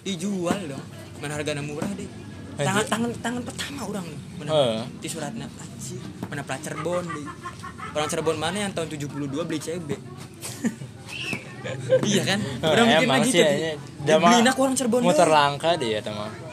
[0.04, 0.84] Dijual dong.
[1.22, 4.06] Mana harganya murah deh tangan tangan tangan pertama orang
[4.38, 4.80] mana Heeh.
[5.02, 5.98] di suratnya anjir
[6.30, 7.26] mana plat Cirebon deh
[7.98, 9.88] orang Cirebon mana yang tahun 72 beli CB
[12.04, 12.36] iya kan?
[12.60, 13.72] Orang mikir emang lagi sih gitu ya,
[14.04, 16.28] dibeliin aku orang Cirebon motor langka eta mah.
[16.28, 16.43] Oh,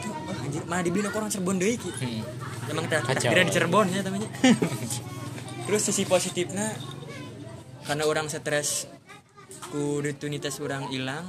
[0.52, 2.20] anjir mana dibeliin aku orang Cirebon deh ki Hmm.
[2.68, 4.28] emang tak takdirnya di Cirebon ya namanya
[5.66, 6.76] terus sisi positifnya
[7.88, 8.84] karena orang stres
[9.72, 11.24] ku rutinitas orang hilang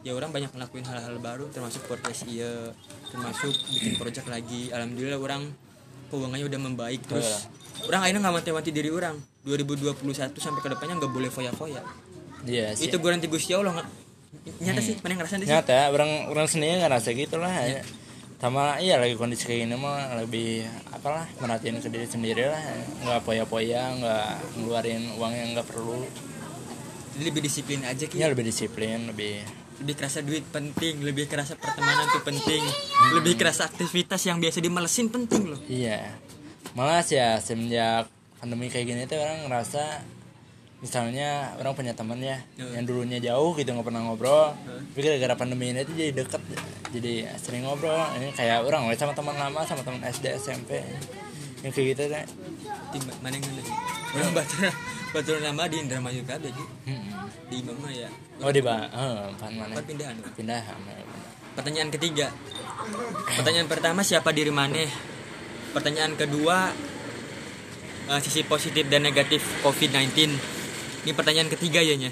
[0.00, 2.72] ya orang banyak ngelakuin hal-hal baru termasuk podcast iya
[3.10, 4.70] termasuk bikin project lagi.
[4.70, 5.50] Alhamdulillah orang
[6.10, 7.00] keuangannya udah membaik.
[7.06, 7.46] Terus
[7.86, 9.18] orang akhirnya nggak mati-mati diri orang.
[9.46, 9.98] 2021
[10.36, 11.82] sampai ke depannya nggak boleh foya-foya.
[12.46, 12.90] Iya sih.
[12.90, 13.82] Itu gue nanti Gusti Allah
[14.62, 15.50] nyata sih mana ngerasain sih?
[15.50, 17.82] Nyata orang orang sendiri nggak rasa gitu lah ya.
[18.36, 22.60] Sama iya lagi kondisi kayak gini mah lebih apalah merhatiin ke diri sendiri lah.
[23.00, 24.28] Nggak poya-poya nggak
[24.60, 26.04] ngeluarin uang yang nggak perlu.
[27.16, 28.20] Lebih disiplin aja ki?
[28.20, 29.40] Ya lebih disiplin lebih
[29.80, 32.60] lebih kerasa duit penting lebih kerasa pertemanan tuh penting.
[33.16, 35.60] lebih kerasa aktivitas yang biasa dimalesin penting loh.
[35.68, 36.12] Iya.
[36.76, 40.04] Malah sih ya semenjak pandemi kayak gini tuh orang ngerasa
[40.86, 42.72] misalnya orang punya teman ya Hmm.
[42.78, 44.54] yang dulunya jauh gitu nggak pernah ngobrol
[44.94, 46.42] tapi gara-gara pandemi ini tuh jadi deket
[46.94, 47.98] jadi sering ngobrol.
[48.16, 50.80] Ini kayak orang sama teman lama sama teman SD SMP
[51.60, 52.24] yang kayak gitu deh
[52.94, 53.62] Tim mana yang mana
[54.16, 54.72] orang baturan
[55.12, 56.54] baturan nama di Indramayu kabeh
[56.86, 57.10] Hmm.
[57.50, 58.08] di mah ya?
[58.40, 59.82] Oh di bawah oh, pan mana?
[59.82, 60.16] Pindahan.
[60.32, 60.62] Pindah
[61.56, 62.28] pertanyaan ketiga.
[63.36, 64.88] Pertanyaan pertama siapa diri maneh?
[65.72, 66.72] Pertanyaan kedua
[68.08, 70.55] eh, sisi positif dan negatif COVID-19
[71.06, 72.10] ini pertanyaan ketiga ya nya.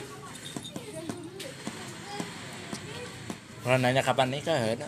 [3.67, 4.79] Orang nanya kapan nikah ya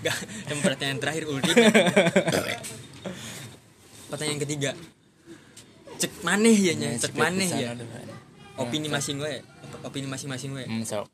[0.00, 0.16] Gak,
[0.48, 1.68] yang pertanyaan terakhir ultimate
[4.08, 4.72] pertanyaan ketiga.
[6.00, 6.96] Cek maneh ya nya?
[6.96, 7.76] Cek maneh ya.
[8.56, 9.44] opini masing we
[9.84, 11.12] opini masing-masing we hmm, sok.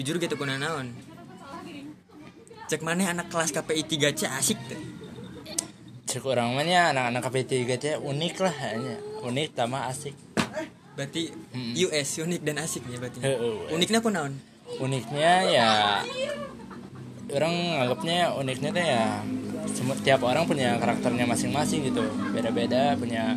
[0.00, 0.96] Jujur gitu kuna naon?
[2.72, 4.80] Cek maneh anak kelas KPI 3C asik tuh.
[6.08, 8.96] Cek orang mana anak-anak gitu ya unik lah hanya
[9.28, 10.16] unik tambah asik
[10.96, 11.72] berarti Mm.
[11.86, 13.18] US unik dan asik ya berarti.
[13.20, 13.70] Heeh.
[13.70, 14.32] uniknya aku naon?
[14.80, 15.70] Uniknya ya
[17.30, 17.54] orang
[17.84, 19.04] anggapnya uniknya tuh ya
[19.74, 22.02] semua tiap orang punya karakternya masing-masing gitu.
[22.32, 23.36] Beda-beda punya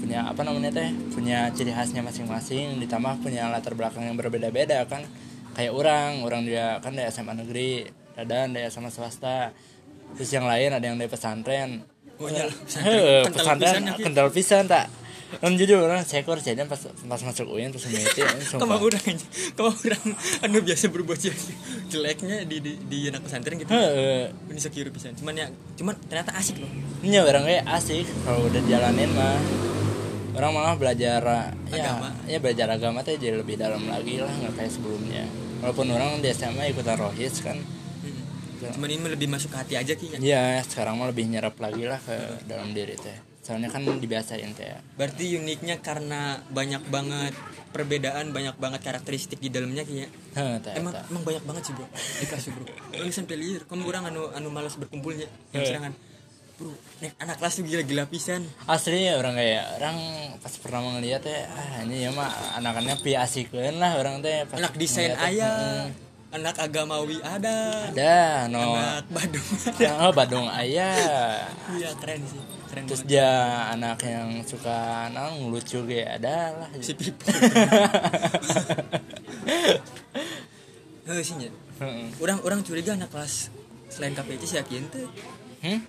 [0.00, 5.06] punya apa namanya teh punya ciri khasnya masing-masing ditambah punya latar belakang yang berbeda-beda kan.
[5.54, 7.86] Kayak orang orang dia kan dari SMA negeri
[8.18, 9.54] dan dari SMA swasta
[10.14, 11.86] terus yang lain ada yang dari pesantren.
[12.14, 14.02] Oh, Kental pesantren ya, Ki.
[14.06, 14.86] kental pisan tak
[15.40, 18.22] kan jujur orang sekor jadi pas pas masuk UIN terus meti
[18.54, 20.04] Kamu orang aja, kamu orang
[20.44, 21.40] anu biasa berbuat jelek
[21.90, 23.70] jeleknya di di di anak pesantren gitu.
[23.70, 24.30] Heeh.
[24.50, 25.14] Ini sekira pisan.
[25.16, 25.46] Cuman ya,
[25.78, 26.70] cuman ternyata asik loh.
[27.02, 29.38] Ini orang kayak asik kalau udah jalanin mah.
[30.34, 32.10] Orang malah belajar ya, Agama.
[32.26, 35.24] ya belajar agama tuh jadi lebih dalam lagi lah nggak kayak sebelumnya.
[35.62, 37.54] Walaupun orang di SMA ikutan rohis kan,
[38.64, 38.80] Hmm.
[38.80, 40.18] Cuman ini lebih masuk ke hati aja kayaknya.
[40.24, 42.16] Iya, sekarang mah lebih nyerap lagi lah ke
[42.48, 43.33] dalam diri teh.
[43.44, 44.72] Soalnya kan dibiasain teh.
[44.96, 47.36] Berarti uniknya karena banyak banget
[47.76, 50.08] perbedaan, banyak banget karakteristik di dalamnya kayaknya.
[50.72, 52.64] Emang emang banyak banget sih bro di kelas bro.
[52.96, 55.28] Ini sampai liar, kamu orang anu anu malas berkumpulnya.
[55.52, 55.92] Yang serangan.
[56.54, 56.70] Bro,
[57.02, 58.46] nek anak kelas tuh gila-gila pisan.
[58.70, 59.96] Asli ya orang kayak orang
[60.38, 62.30] pas pertama ngeliat teh, ah ini ya mah
[62.62, 64.46] anakannya pi asikeun lah orang teh.
[64.54, 65.90] Anak desain ayah,
[66.34, 68.74] anak agamawi ada, Ada, no.
[68.74, 69.90] anak Badung ada.
[70.02, 71.46] Oh, Badung ayah.
[71.70, 73.14] Iya keren sih, keren Terus banget.
[73.14, 73.30] dia
[73.70, 76.68] anak yang suka nang lucu ge ada lah.
[76.78, 77.22] Si Pipo.
[81.04, 81.36] Heh sih.
[81.76, 82.06] Heeh.
[82.18, 83.50] Orang orang curiga anak kelas
[83.86, 85.06] selain KPI sih yakin tuh
[85.62, 85.80] Hmm?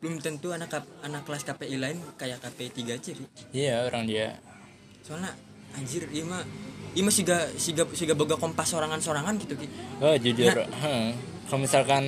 [0.00, 3.06] belum tentu anak anak kelas KPI lain kayak KPI 3 C.
[3.50, 4.36] Iya, orang dia.
[5.00, 5.32] soalnya
[5.74, 6.42] anjir iya mah
[6.94, 9.66] iya mah siga siga siga boga kompas sorangan-sorangan gitu ki
[9.98, 10.54] Oh, jujur.
[10.54, 10.68] Nah.
[10.70, 11.06] Heeh.
[11.44, 12.04] Kalau misalkan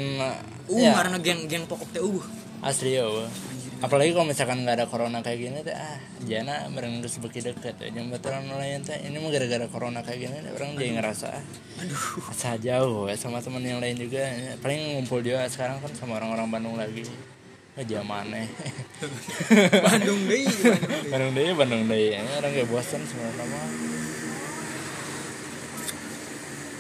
[0.67, 2.25] uh ya, karena geng geng pokok teh uh
[2.65, 3.05] asli ya.
[3.05, 3.29] weh.
[3.77, 7.77] Apalagi kalau misalkan nggak ada corona kayak gini teh ah jana bareng geus beki deket
[7.93, 11.45] yang betulan lain teh ini mah gara-gara corona kayak gini teh, orang jadi ngerasa ah,
[11.85, 14.33] aduh asa jauh ya, sama teman yang lain juga
[14.65, 17.05] paling ngumpul juga sekarang kan sama orang-orang Bandung lagi
[17.77, 18.49] oh zamannya
[19.85, 20.49] Bandung deh
[21.13, 22.21] Bandung deh Bandung deh ya.
[22.41, 23.69] orang kayak bosan sebenarnya mah.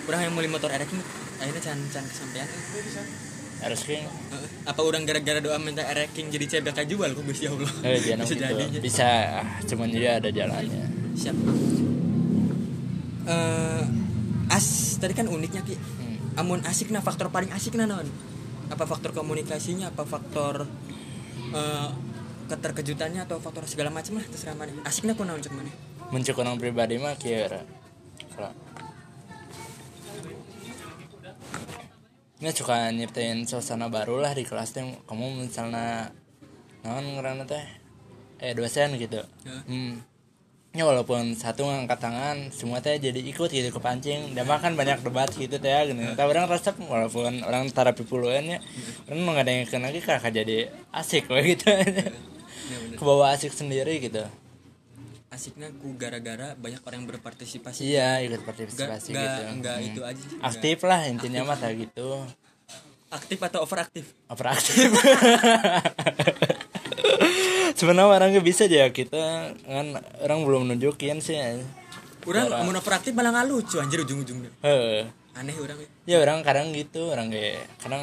[0.06, 0.88] Orang yang beli motor erek
[1.36, 2.48] akhirnya can can kesampaian.
[3.60, 4.48] Harus kayak Heeh.
[4.64, 7.72] apa orang gara-gara doa minta ereking jadi CBK jual kok Gusti Allah?
[7.84, 8.34] Eh bisa gitu.
[8.40, 9.08] jadi bisa
[9.42, 10.86] ah, cuman dia ada jalannya.
[11.12, 11.36] Siap.
[13.28, 13.84] Eh
[14.48, 15.76] as tadi kan uniknya ki.
[15.76, 16.40] Hmm.
[16.40, 18.06] amun asik nah faktor paling asik nah naon
[18.70, 19.90] apa faktor komunikasinya?
[19.94, 20.66] Apa faktor
[21.54, 21.90] eh,
[22.46, 24.72] keterkejutannya atau faktor segala macam lah terserah mana.
[24.86, 25.70] Asiknya kok naon mana?
[26.14, 27.66] Muncul orang pribadi mah kira
[28.36, 28.52] kalau
[32.36, 36.12] nggak suka nyiptain suasana baru lah di kelas teh kamu misalnya
[36.84, 37.64] naon ngerana teh?
[38.38, 39.24] Eh dosen gitu.
[39.42, 39.56] Ya.
[39.66, 40.15] hmm.
[40.76, 45.26] Ya walaupun satu ngangkat tangan semua teh jadi ikut gitu kepancing dan makan banyak debat
[45.28, 48.58] gitu teh gini tapi orang resep walaupun orang terapi puluhan ya
[49.08, 52.12] orang mengadengkan lagi kakak jadi asik lah gitu ya bener
[52.94, 54.20] kebawa asik sendiri gitu
[55.26, 59.42] asiknya ku gara-gara banyak orang yang berpartisipasi Iya ikut partisipasi enggak, gitu.
[59.50, 59.88] enggak Hmm.
[59.88, 60.38] itu aja sih.
[60.40, 62.08] Aktif lah intinya mah gitu.
[63.06, 64.90] aktif atau overaktif Overaktif.
[67.76, 69.86] Sebenarnya orangnya bisa aja kita kan
[70.18, 71.36] orang belum nunjukin sih.
[72.24, 75.06] orang mau overaktif malah nggak lucu anjir ujung-ujungnya Heeh.
[75.32, 78.02] aneh orang ya Ya orang kadang gitu, orang kayak kadang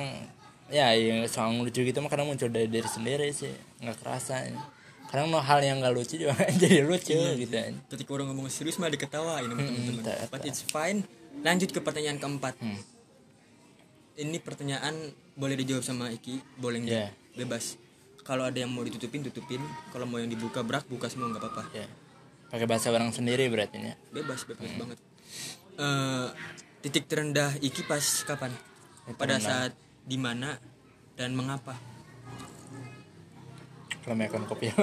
[0.69, 4.47] ya yang soal lucu gitu mah kadang muncul dari diri sendiri sih, nggak kerasa.
[5.11, 7.57] Kadang mau hal yang nggak lucu juga jadi lucu gitu.
[7.89, 11.03] ketika orang ngomong serius malah diketawain sama teman-teman tak- but it's fine
[11.39, 12.79] lanjut ke pertanyaan keempat Hmm.
[14.15, 14.95] ini pertanyaan
[15.33, 17.11] boleh dijawab sama Iki boleh nggak Yeah.
[17.35, 17.75] bebas
[18.23, 19.59] kalau ada yang mau ditutupin tutupin.
[19.91, 21.63] Kalau mau yang dibuka berak buka semua nggak apa-apa.
[21.75, 21.87] Ya.
[22.47, 23.99] Pakai bahasa orang sendiri berarti ya.
[24.15, 24.97] bebas bebas banget.
[25.73, 26.27] Eh,
[26.85, 28.55] titik terendah Iki pas kapan?
[29.19, 29.75] Pada saat
[30.07, 30.55] di mana
[31.19, 31.75] dan mengapa?
[34.07, 34.71] Kalau makan kopi.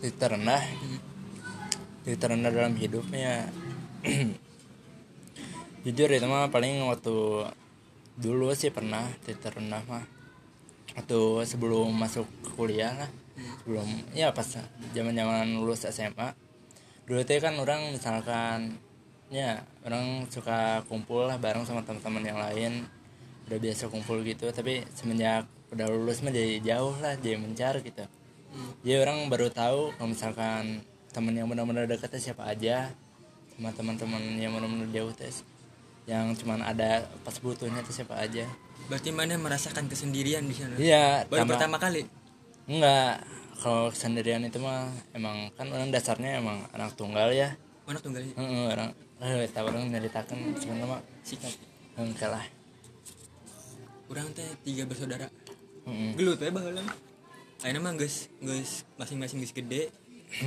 [0.00, 0.64] titik terendah?
[2.06, 3.52] Titik terendah dalam hidupnya
[5.86, 7.46] jujur itu mah paling waktu
[8.18, 10.04] dulu sih pernah titik terendah mah.
[10.98, 12.26] Waktu sebelum masuk
[12.58, 13.10] kuliah lah.
[13.62, 13.86] Sebelum
[14.18, 14.46] ya pas
[14.90, 16.34] zaman zaman lulus SMA
[17.08, 18.76] dulu tuh kan orang misalkan
[19.32, 22.72] ya orang suka kumpul lah bareng sama teman-teman yang lain.
[23.46, 28.04] Udah biasa kumpul gitu tapi semenjak udah lulus mah jadi jauh lah jadi mencar gitu.
[28.82, 30.82] Jadi orang baru tahu kalau misalkan
[31.14, 32.92] temen yang benar-benar dekat tuh siapa aja.
[33.54, 35.46] Sama teman-teman yang benar-benar jauh tes
[36.08, 38.48] yang cuman ada pas butuhnya tuh siapa aja.
[38.88, 40.74] Berarti mana merasakan kesendirian di sana?
[40.80, 42.08] Iya baru pertama kali?
[42.64, 43.20] Enggak
[43.60, 47.52] kalau sendirian itu mah emang kan orang dasarnya emang anak tunggal ya.
[47.84, 48.90] Mana tunggalnya Heeh, orang
[49.20, 51.52] eh tahu orang nyeritakan sebenarnya mah sikat.
[52.00, 52.44] enggak lah.
[54.08, 55.28] Orang teh tiga bersaudara.
[55.84, 56.12] Heeh.
[56.16, 56.84] gelut ya baheula
[57.64, 59.88] ayeuna mah geus geus masing-masing geus gede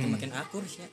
[0.06, 0.82] makin akur sih.
[0.82, 0.88] ya.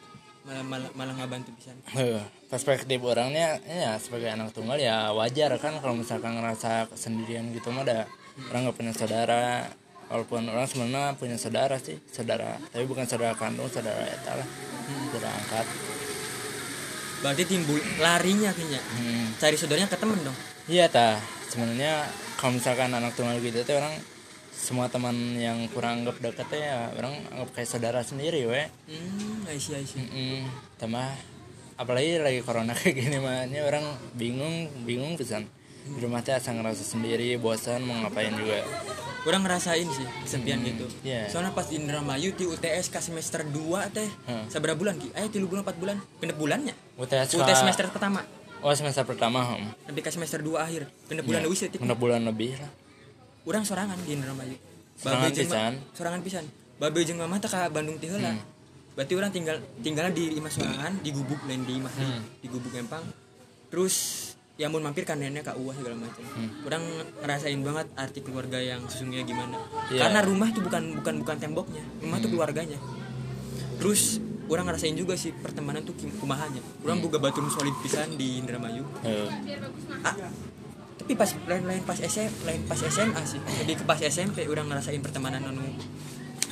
[0.47, 1.75] Malah malah malah ngabantu pisan.
[1.91, 7.69] Heuh, perspektif orangnya ya sebagai anak tunggal ya wajar kan kalau misalkan ngerasa kesendirian gitu
[7.75, 8.07] mah ada
[8.51, 9.67] orang nggak punya saudara.
[10.09, 14.47] Walaupun orang sebenarnya punya saudara sih saudara tapi bukan saudara kandung saudara eta lah
[15.13, 15.65] saudara angkat.
[17.19, 18.81] Berarti timbul larinya kayaknya.
[18.81, 19.37] Hmm.
[19.37, 20.37] cari saudaranya ke temen dong.
[20.65, 21.21] Iya tah.
[21.51, 22.09] Sebenarnya
[22.41, 23.93] kalau misalkan anak tunggal gitu tuh orang
[24.59, 29.47] semua teman yang kurang anggap deket teh ya orang anggap kayak saudara sendiri we hmm
[29.47, 30.03] I see, I see.
[30.03, 30.43] Mm-mm.
[30.75, 31.07] tambah
[31.73, 35.47] apalagi lagi corona kayak gini ini orang bingung bingung pisan
[35.79, 38.61] di rumah teh asa ngerasa sendiri bosan mau ngapain juga
[39.19, 40.87] Orang ngerasain sih kesepian gitu.
[41.03, 41.27] iya.
[41.27, 44.07] Soalnya pas di Indramayu di UTS ke semester 2 teh.
[44.23, 44.47] Hmm.
[44.47, 45.11] Seberapa bulan ki?
[45.11, 45.97] Eh 3 bulan 4 bulan.
[46.23, 46.71] Pindah bulannya.
[46.95, 48.23] UTS UTS ka- semester pertama.
[48.63, 49.91] oh semester pertama hmm.
[49.91, 50.87] Nanti ke semester 2 akhir.
[51.03, 51.47] Pindah bulan Iya.
[51.51, 51.67] deui sih.
[51.67, 52.71] Bener bulan lebih lah
[53.43, 54.57] Urang sorangan di Indramayu.
[54.95, 55.73] Sorangan Babe jeung ma- pisan.
[55.91, 56.45] Sorangan pisan.
[56.77, 58.31] Babe jeung mama teh ka Bandung teh heula.
[58.31, 58.41] Hmm.
[58.93, 62.19] Berarti orang tinggal tinggalnya di imah sorangan, di gubuk lain di imah Hmm.
[62.37, 63.03] di gubuk empang.
[63.69, 63.95] Terus
[64.55, 66.23] ya mau mampir kan nenek ke uah segala macam.
[66.29, 66.49] Hmm.
[66.63, 66.83] Orang
[67.17, 69.55] ngerasain banget arti keluarga yang sesungguhnya gimana.
[69.87, 70.03] Iya.
[70.03, 72.75] Karena rumah tuh bukan bukan bukan temboknya, rumah tuh keluarganya.
[73.79, 76.59] Terus orang ngerasain juga sih pertemanan tuh kumahanya.
[76.81, 78.83] Orang boga batu nu solid pisan di Indramayu.
[78.99, 79.29] Eh,
[80.01, 80.15] Ah,
[81.09, 83.41] tapi pas lain lain pas SM lain pas SMA sih.
[83.41, 85.65] Lebih ke pas SMP orang ngerasain pertemanan anu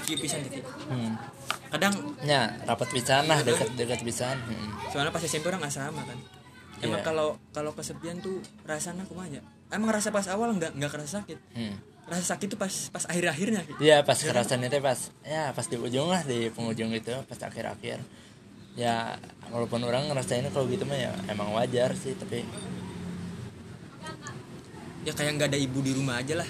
[0.10, 0.66] kieu pisan gitu.
[0.90, 1.14] Hmm.
[1.70, 1.94] kadang
[2.26, 4.34] ya rapat pisan lah dekat dekat pisan.
[4.50, 4.74] Hmm.
[4.90, 6.18] soalnya pas SMP orang asrama kan.
[6.82, 7.06] Emang Iya.
[7.06, 9.46] kalau kalau kesepian tuh rasanya kumanya.
[9.70, 11.38] Emang rasa pas awal nggak nggak kerasa sakit.
[11.54, 11.78] Hmm.
[12.10, 13.78] rasa sakit tuh pas pas akhir akhirnya gitu.
[13.78, 18.02] Iya pas kerasannya teh pas ya pas di ujung lah di penghujung gitu pas akhir-akhir.
[18.74, 19.22] Ya
[19.54, 22.42] walaupun orang ngerasain kalau gitu mah ya emang wajar sih tapi
[25.08, 26.50] ya kayak nggak ada ibu di rumah aja lah.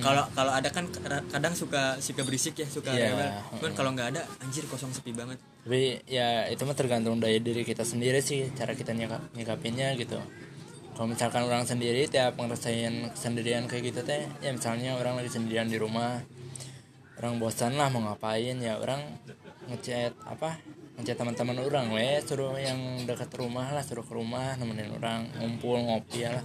[0.00, 0.88] Kalau kalau ada kan
[1.28, 3.30] kadang- suka suka berisik ya suka Iya, rewel.
[3.60, 5.36] cuman kalau nggak ada anjir kosong sepi banget.
[5.64, 10.16] Tapi ya itu mah tergantung dari diri kita sendiri sih cara kita nyikap, nyikapinnya gitu.
[10.92, 15.68] Kalau misalkan orang sendiri tiap ngerasain sendirian kayak gitu teh ya misalnya orang lagi sendirian
[15.68, 16.20] di rumah
[17.16, 19.04] orang bosan lah mau ngapain ya orang
[19.68, 20.56] ngechat apa
[20.96, 25.76] ngechat teman-teman orang weh suruh yang dekat rumah lah suruh ke rumah nemenin orang ngumpul
[25.80, 26.44] ngopi ya lah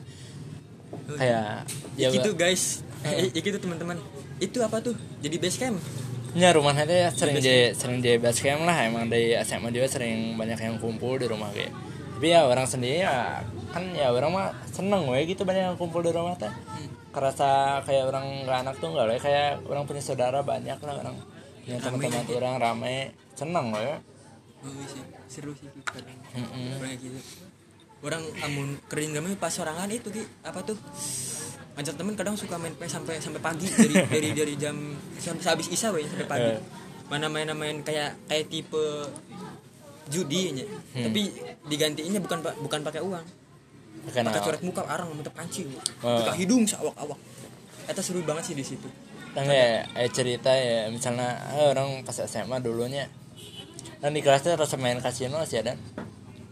[1.15, 1.67] kayak
[1.99, 2.81] ya ya gitu guys.
[3.05, 3.97] Eh, ya gitu teman-teman.
[4.41, 4.97] Itu apa tuh?
[5.21, 5.77] Jadi base camp?
[6.35, 8.75] Ya rumahnya teh sering di sering di base camp lah.
[8.83, 11.71] Emang dari SMA juga sering banyak yang kumpul di rumah kayak.
[12.15, 13.43] Tapi ya orang sendiri ya
[13.75, 16.51] kan ya orang mah seneng we gitu banyak yang kumpul di rumah teh.
[17.11, 21.15] Kerasa kayak orang nggak anak tuh nggak kayak orang punya saudara banyak lah orang
[21.63, 22.97] punya teman-teman orang rame.
[23.35, 24.15] Seneng we
[24.65, 26.73] sih seru sih Mm-mm.
[26.73, 27.19] orang kayak gitu
[28.05, 30.23] orang amun kering kami pas sorangan itu ki.
[30.45, 30.77] Apa tuh?
[31.75, 33.65] Ngajak temen kadang suka main PS sampai sampai pagi.
[33.67, 34.77] Dari dari dari jam
[35.17, 36.53] sampai habis isya we sampai pagi.
[36.53, 36.61] Eh.
[37.05, 38.85] mana main main kayak kayak tipe
[40.09, 40.65] judi nya.
[40.93, 41.33] Tapi
[41.65, 43.25] digantiinnya bukan bukan pakai uang.
[44.05, 45.69] Pakai coret muka arang mau pancing
[46.05, 46.21] Oh.
[46.21, 47.17] buka hidung sawak awak.
[47.89, 48.89] Itu seru banget sih di situ.
[49.35, 50.87] Nah, kayak eh, cerita ya.
[50.89, 53.09] Misalnya orang pas SMA dulunya
[54.05, 55.73] dan di kelasnya rasa main kasino sih ada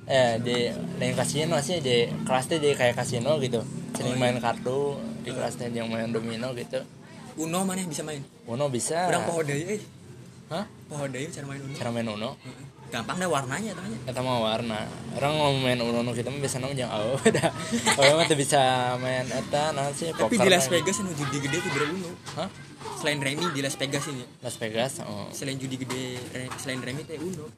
[0.07, 0.67] eh di
[0.99, 1.79] lain kasino sih?
[1.79, 3.63] Di kelasnya di kayak kasino gitu.
[3.95, 6.83] Sering main kartu di kelasnya yang main domino gitu.
[7.39, 8.21] Uno mana yang bisa main?
[8.45, 9.09] Uno bisa.
[9.09, 9.81] Orang pohon daya eh.
[10.53, 10.65] Hah?
[10.85, 11.73] Pohon daya cara main Uno.
[11.73, 12.31] Cara main Uno.
[12.93, 14.85] Gampang dah warnanya tanya kita mau warna.
[15.17, 17.49] Orang mau main Uno kita mah biasa nong jangan oh dah.
[17.99, 20.69] Orang mah tuh bisa main eta nah sih tapi poker di Las.
[20.69, 22.11] Vegas anu judi gede tuh beda Uno.
[22.37, 22.49] Hah?
[23.01, 24.25] Selain Remy di Las Vegas ini.
[24.45, 25.25] Las Vegas oh.
[25.33, 26.21] Selain judi gede
[26.61, 27.49] selain Remy teh Uno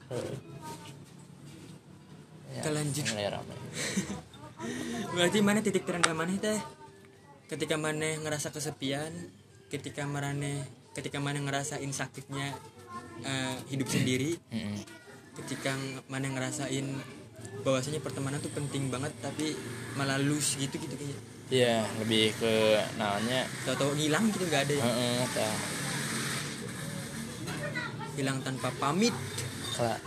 [2.55, 2.63] ya,
[5.15, 6.59] berarti mana titik terendah mana teh?
[7.45, 9.13] Ketika mana ngerasa kesepian
[9.69, 10.65] ketika mana
[10.95, 12.55] ketika mana ngerasain sakitnya
[13.21, 14.37] eh, hidup sendiri
[15.37, 15.75] ketika
[16.07, 16.85] mana ngerasain
[17.61, 19.53] bahwasanya pertemanan tuh penting banget tapi
[19.93, 22.53] malah lose gitu gitu kayaknya Iya, lebih ke
[22.97, 24.81] namanya tahu-tahu ngilang gitu nggak ada ya?
[24.81, 25.57] Heeh tah.
[28.17, 29.13] hilang tanpa pamit.
[29.77, 30.01] Kala-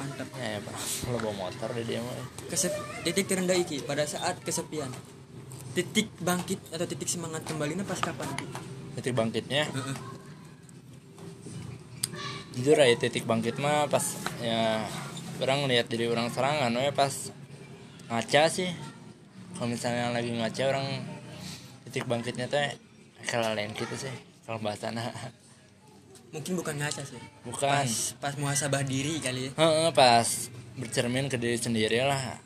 [0.00, 0.76] mantap ya, ya Pak.
[1.12, 2.16] Lo bawa motor dia mah.
[2.48, 2.72] Kesep,
[3.04, 4.88] titik terendah iki pada saat kesepian
[5.70, 8.46] titik bangkit atau titik semangat kembalinya pas kapan Ki?
[8.98, 9.96] Titik bangkitnya, Heeh.
[12.58, 14.02] jujur aja titik bangkit mah pas
[14.42, 14.82] ya
[15.38, 17.30] orang lihat diri orang serangan, we pas
[18.10, 18.70] ngaca sih.
[19.54, 20.86] Kalau misalnya lagi ngaca orang
[21.86, 22.74] titik bangkitnya teh
[23.30, 24.12] kalau lain gitu sih.
[24.44, 25.14] Kalau bahasana
[26.30, 27.66] mungkin bukan ngaca sih bukan.
[27.66, 30.26] pas pas muhasabah diri kali ya Heeh, pas
[30.72, 32.38] bercermin ke diri sendiri lah.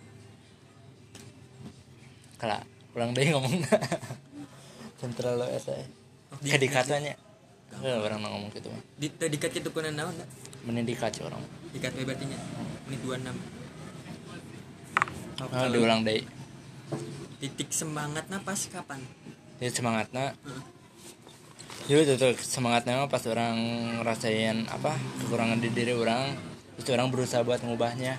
[2.34, 2.58] Kalau
[2.92, 3.62] ulang deh ngomong.
[4.96, 5.76] Central lo eta.
[6.38, 7.14] Di- Ke dikatanya.
[7.74, 8.82] Eh, orang nggak ngomong gitu mah.
[8.94, 10.14] di dikat itu kuna naon
[10.62, 11.42] Mending dikaca orang.
[11.70, 12.38] dikat we berarti nya
[12.84, 13.34] menit 26
[15.36, 16.22] Oh, kalau diulang deh.
[17.36, 19.02] titik semangatnya pas kapan
[19.58, 20.38] jadi semangatnya
[21.84, 23.56] jadi itu semangatnya mah pas orang
[24.00, 26.32] ngerasain apa kekurangan di diri orang
[26.80, 28.16] terus orang berusaha buat ngubahnya.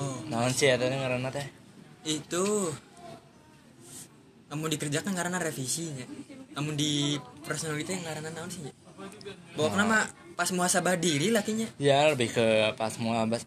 [0.00, 0.24] Oh.
[0.26, 1.44] Naon sih ya tadi ngarana teh?
[2.08, 2.72] Itu
[4.48, 6.08] kamu dikerjakan karena revisinya.
[6.56, 8.64] Kamu di personality yang karena naon sih?
[9.54, 9.98] Bawa nama
[10.34, 11.66] pas muhasabah diri lakinya?
[11.78, 12.94] Ya lebih ke pas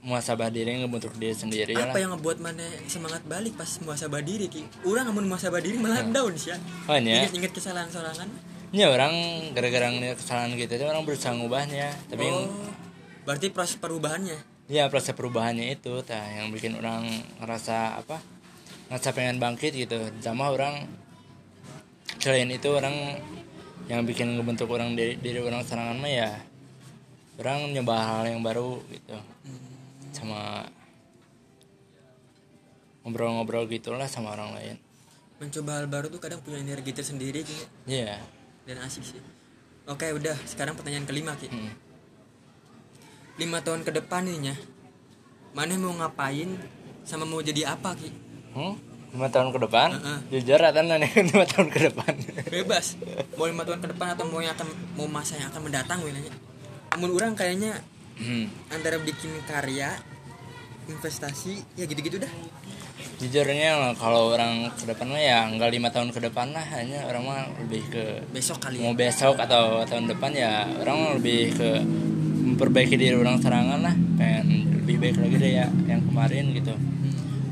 [0.04, 1.92] muhasabah diri ngebentuk diri sendiri lah.
[1.92, 4.64] apa yang ngebuat mana semangat balik pas muhasabah diri ki?
[4.88, 6.58] Orang namun muhasabah diri malah down sih ya
[6.88, 8.32] oh ini inget-inget kesalahan sorangan
[8.72, 9.14] ya orang
[9.56, 11.92] gara-gara kesalahan gitu tuh orang berusaha ngubahnya.
[12.12, 12.48] Tapi oh
[13.28, 14.40] berarti proses perubahannya?
[14.72, 17.08] Ya proses perubahannya itu tah yang bikin orang
[17.44, 18.20] ngerasa apa
[18.88, 20.00] ngerasa pengen bangkit gitu.
[20.24, 20.88] Sama orang
[22.20, 23.20] selain itu orang
[23.88, 26.30] yang bikin ngebentuk orang diri, diri orang serangan mah ya
[27.38, 29.18] orang nyoba hal yang baru gitu.
[30.10, 30.66] Sama
[33.06, 34.76] ngobrol-ngobrol gitulah sama orang lain.
[35.38, 37.58] Mencoba hal baru tuh kadang punya energi tersendiri Ki.
[37.86, 38.18] Iya.
[38.66, 39.22] Dan asik sih.
[39.86, 40.34] Oke udah.
[40.50, 41.48] Sekarang pertanyaan kelima ki.
[41.48, 41.74] Hmm.
[43.38, 44.56] lima tahun ke depan nih ya
[45.54, 46.58] mana mau ngapain
[47.06, 48.10] sama mau jadi apa ki?
[48.58, 48.74] Hmm?
[49.14, 49.90] lima tahun ke depan?
[49.94, 50.20] Heeh.
[50.42, 52.14] jujur atau nih lima tahun ke depan?
[52.50, 52.98] Bebas.
[53.38, 54.68] Mau lima tahun ke depan atau mau yang akan
[54.98, 56.47] mau masa yang akan mendatang wilayahnya
[56.96, 57.82] namun orang kayaknya
[58.18, 58.50] Hmm.
[58.74, 59.94] antara bikin karya
[60.90, 62.34] investasi ya gitu-gitu dah.
[63.22, 67.24] Jujurnya kalau orang ke depan mah ya nggak lima tahun ke depan lah hanya orang
[67.26, 68.90] mah lebih ke besok kali ya.
[68.90, 71.70] mau besok atau tahun depan ya orang mah lebih ke
[72.58, 76.74] memperbaiki diri orang serangan lah pengen lebih baik lagi deh ya yang kemarin gitu.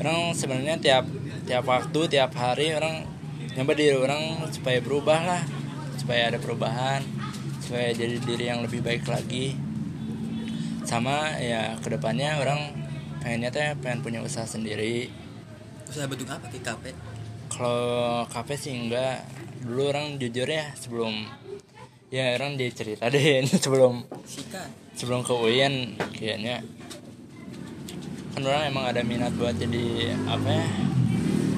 [0.02, 1.06] Orang sebenarnya tiap
[1.46, 3.06] tiap waktu tiap hari orang
[3.54, 5.42] nyoba diri orang supaya berubah lah
[6.02, 7.06] supaya ada perubahan
[7.66, 9.58] supaya jadi diri yang lebih baik lagi.
[10.86, 12.78] Sama ya ke depannya orang
[13.26, 15.10] pengennya teh pengen punya usaha sendiri.
[15.90, 16.94] Usaha bentuk apa ki kafe?
[17.50, 19.26] Kalau kafe sih enggak.
[19.66, 21.26] Dulu orang jujur ya sebelum
[22.14, 26.62] ya orang dia cerita deh ini sebelum sikat sebelum ke UIN kayaknya.
[28.38, 30.68] Kan orang emang ada minat buat jadi apa ya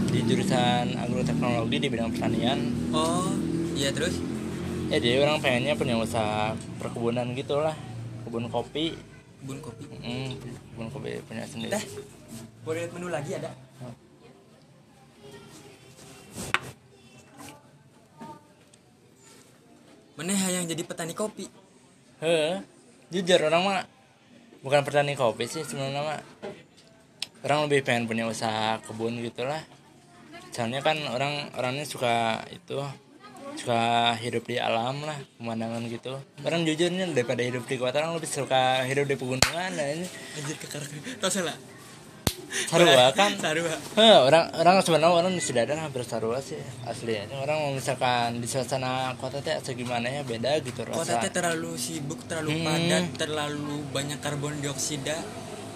[0.07, 2.59] di jurusan agroteknologi di bidang pertanian.
[2.95, 3.27] Oh
[3.75, 4.36] iya terus
[4.87, 7.75] ya jadi orang pengennya punya usaha perkebunan gitulah.
[8.23, 8.95] Kebun kopi.
[9.43, 9.83] Bun kopi.
[9.99, 10.35] Hmm,
[10.73, 11.71] kebun kopi punya sendiri.
[11.75, 11.83] Dah.
[12.63, 13.51] Boleh lihat menu lagi ada?
[20.17, 21.45] Mana yang jadi petani kopi?
[22.17, 22.57] Heh,
[23.13, 23.79] jujur orang mah
[24.65, 26.21] bukan petani kopi sih sebenarnya mah.
[27.45, 29.61] Orang lebih pengen punya usaha kebun gitulah.
[30.49, 32.81] Soalnya kan orang orangnya suka itu
[33.57, 33.81] suka
[34.21, 36.13] hidup di alam lah pemandangan gitu.
[36.45, 40.05] Orang jujurnya daripada hidup di kota orang lebih suka hidup di pegunungan ini.
[40.37, 40.85] Anjir kekar
[41.17, 41.57] tau salah
[42.47, 43.35] sarua kan?
[43.35, 43.75] Sarua.
[43.99, 46.55] Heh, orang orang sebenarnya orang di Sudada hampir sarua sih
[46.87, 51.75] aslinya orang misalkan di suasana kota teh segimana ya beda gitu kota rasa teh terlalu
[51.75, 52.63] sibuk terlalu Hmm.
[52.63, 55.17] padat terlalu banyak karbon dioksida.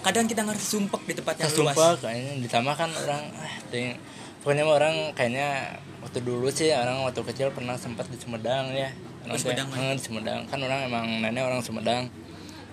[0.01, 1.75] Kadang kita ngerasa sumpek di tempat yang luas.
[1.75, 3.93] sumpah kayaknya ditambah kan orang ah, ting,
[4.41, 8.89] pokoknya orang kayaknya waktu dulu sih orang waktu kecil pernah sempat di Sumedang ya.
[9.23, 10.39] Oh, orang Sumedang, kayak- eh, di Sumedang.
[10.49, 12.09] Kan orang emang nenek orang Sumedang.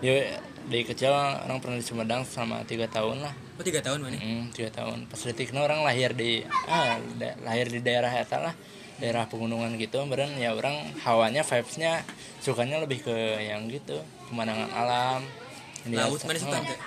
[0.00, 3.32] Ya dari kecil orang pernah di Sumedang selama tiga tahun lah.
[3.58, 5.08] Oh tiga tahun mana Hmm, tiga tahun.
[5.08, 8.54] Pas detiknya orang lahir di ah da- lahir di daerah eta lah.
[8.98, 10.34] Daerah pegunungan gitu beren.
[10.36, 12.02] Ya orang hawanya vibesnya
[12.38, 13.98] sukanya lebih ke yang gitu
[14.28, 15.20] pemandangan alam.
[15.86, 16.78] Ini laut mana suka oh, tuh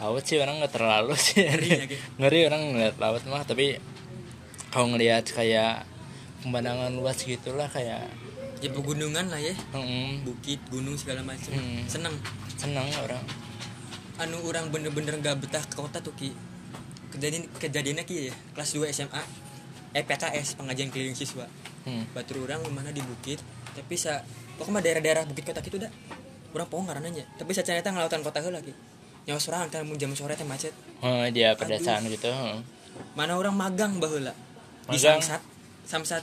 [0.00, 1.44] laut sih orang nggak terlalu sih.
[1.44, 1.84] Ngeri ya,
[2.20, 3.76] ngeri orang ngeliat laut mah tapi
[4.70, 5.82] kalau ngelihat kayak
[6.46, 8.06] pemandangan luas gitulah kayak
[8.62, 9.52] ya pegunungan lah ya.
[9.74, 11.50] Mm, bukit gunung segala macam.
[11.52, 11.84] Hmm.
[11.90, 12.14] seneng.
[12.54, 13.24] Senang orang.
[14.20, 16.30] Anu orang bener-bener gak betah ke kota tuh ki.
[17.10, 19.22] Kejadian kejadiannya ki ya kelas 2 SMA
[19.90, 21.44] eh PKS pengajian keliling siswa.
[21.80, 22.04] Hmm.
[22.12, 23.42] batur orang mana di bukit.
[23.74, 24.22] Tapi sa
[24.60, 25.90] pokoknya daerah-daerah bukit kota gitu dah.
[26.54, 28.74] Orang pohon karenanya tapi saya ternyata ngelautan kota ki.
[29.26, 30.72] Nyawa seorang kan jam sore teh macet.
[31.00, 32.28] Oh, dia pedesaan gitu
[33.14, 34.34] mana orang magang baheula
[34.86, 34.96] di?
[34.96, 35.42] Samsat.
[35.84, 36.22] Samsat.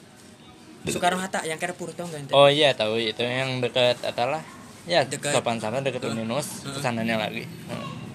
[0.88, 2.32] Soekarno Hatta yang Carrefour tau gak ente?
[2.32, 4.40] Oh iya tahu itu yang dekat atalah.
[4.88, 6.16] Ya Dekat- sopan sana dekat Heeh.
[6.16, 6.72] Uninus Heeh.
[6.72, 7.44] ke sananya lagi.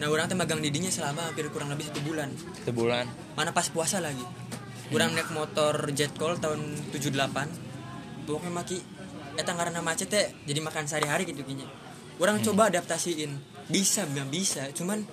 [0.01, 2.32] Nah orang teh magang didinya selama hampir kurang lebih satu bulan.
[2.32, 3.05] Satu bulan
[3.36, 4.24] mana pas puasa lagi.
[4.88, 7.12] Kurang naik motor jet call tahun 78
[8.24, 8.78] pokoknya maki
[9.34, 11.68] eta karena macet teh jadi makan sehari-hari gitu kinya
[12.16, 13.36] orang coba adaptasiin.
[13.68, 14.64] Bisa bilang bisa.
[14.72, 15.05] Cuman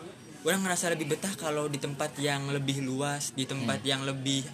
[0.41, 4.47] orang ngerasa lebih betah kalau di tempat yang lebih luas di tempat yang lebih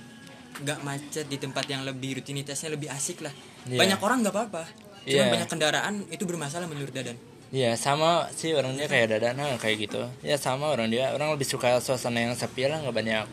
[0.63, 3.33] nggak macet di tempat yang lebih rutinitasnya lebih asik lah.
[3.65, 3.81] Iya.
[3.81, 4.63] banyak orang nggak apa-apa
[5.05, 5.33] cuman Iya.
[5.37, 7.13] banyak kendaraan itu bermasalah menurut dadan.
[7.53, 10.01] Iya sama sih orangnya kayak dadan nah, kayak gitu.
[10.25, 11.13] Ya sama orang dia.
[11.13, 13.25] Orang lebih suka suasana yang sepi lah nggak banyak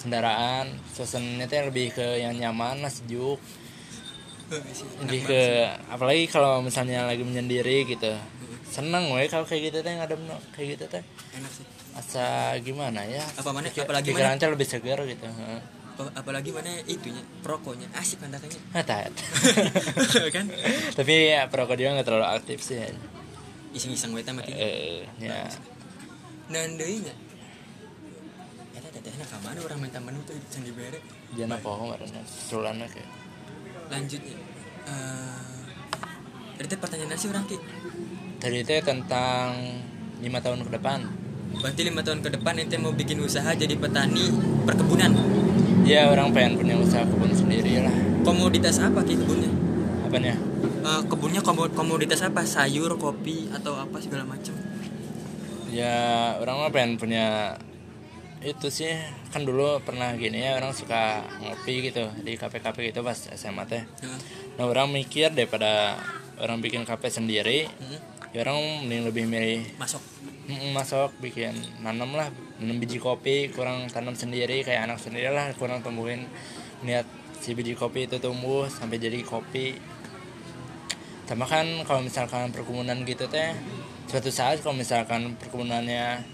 [0.00, 0.72] kendaraan.
[0.96, 3.36] Suasananya teh lebih ke yang nyaman lah sejuk.
[5.04, 5.40] Lebih ke
[5.92, 8.08] apalagi kalau misalnya lagi menyendiri gitu.
[8.72, 10.20] Seneng we kalau kayak gitu teh ngadem
[10.56, 11.02] kayak gitu teh.
[11.36, 11.64] Enak sih.
[11.92, 13.20] Asa gimana ya?
[13.36, 15.28] Apa mana- apalagi pikiran lebih segar gitu.
[15.98, 19.10] Apa- apalagi mana itunya perokoknya asik pandakannya Ah, tak.
[20.36, 20.46] kan
[20.94, 22.78] tapi ya perokok dia nggak terlalu aktif sih
[23.68, 24.54] iseng-iseng we teh mah kieu.
[24.54, 25.50] eh ya
[26.48, 27.12] Nah, deui nya.
[28.88, 30.96] Eta ka mana orang minta menu tuh can dibere.
[31.30, 33.04] jangan apa kemarin sulan kayak
[33.88, 34.36] Lanjutnya.
[34.86, 35.58] Eh
[36.54, 37.58] Tadi teh pertanyaan sih orang ki.
[38.38, 39.50] tadi itu tentang
[40.18, 41.04] lima tahun ke depan
[41.54, 44.30] Berarti lima tahun ke depan ente mau bikin usaha jadi petani
[44.62, 45.12] perkebunan.
[45.88, 49.50] Ya orang pengen punya usaha kebun sendiri lah Komoditas apa ki kebunnya?
[50.04, 50.34] apanya
[50.78, 52.40] Eh, kebunnya komo- komoditas apa?
[52.42, 54.52] Sayur, kopi atau apa segala macam.
[55.68, 55.92] ya
[56.38, 57.52] orang mah pengen punya
[58.38, 58.88] itu sih
[59.28, 63.82] kan dulu pernah gini ya orang suka ngopi gitu di kafe-kafe gitu pas SMA teh
[63.82, 64.18] Heeh.
[64.54, 65.98] nah orang mikir daripada
[66.38, 68.00] orang bikin kafe sendiri Hmm.
[68.30, 70.00] ya orang mending lebih milih Masuk.
[70.72, 75.78] Masuk bikin nanam lah nanam biji kopi kurang tanam sendiri kayak anak sendiri lah kurang
[75.78, 76.26] tumbuhin
[76.82, 77.06] niat
[77.38, 79.78] si biji kopi itu tumbuh sampai jadi kopi
[81.28, 83.52] sama kan kalau misalkan perkebunan gitu teh
[84.08, 86.24] suatu saat kalau misalkan perkebunannya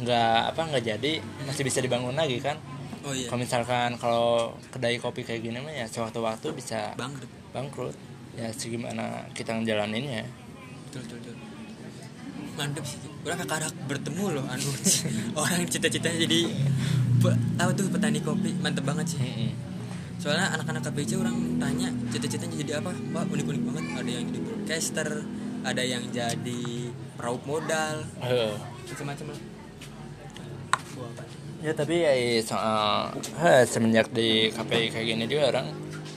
[0.00, 1.12] nggak apa nggak jadi
[1.44, 2.56] masih bisa dibangun lagi kan
[3.06, 3.30] Oh iya.
[3.30, 4.30] kalau misalkan kalau
[4.74, 7.30] kedai kopi kayak gini mah ya sewaktu-waktu bisa Bangkrut.
[7.54, 7.96] bangkrut
[8.34, 10.26] ya segimana kita ngejalaninnya
[10.90, 11.27] Betul, betul, betul.
[12.58, 12.98] Mantep sih.
[13.22, 14.68] Orang kakak bertemu loh anu
[15.40, 16.40] orang cita-citanya jadi
[17.22, 18.50] pe- apa tuh petani kopi.
[18.58, 19.54] Mantep banget sih.
[20.18, 25.08] Soalnya anak-anak KPC orang tanya cita-citanya jadi apa wah unik-unik banget ada yang jadi broadcaster
[25.62, 26.62] ada yang jadi
[27.14, 28.02] raup modal
[28.90, 29.40] macam-macam lah?
[31.62, 35.70] Ya tapi ya soal eh, semenjak di KPI kayak gini juga orang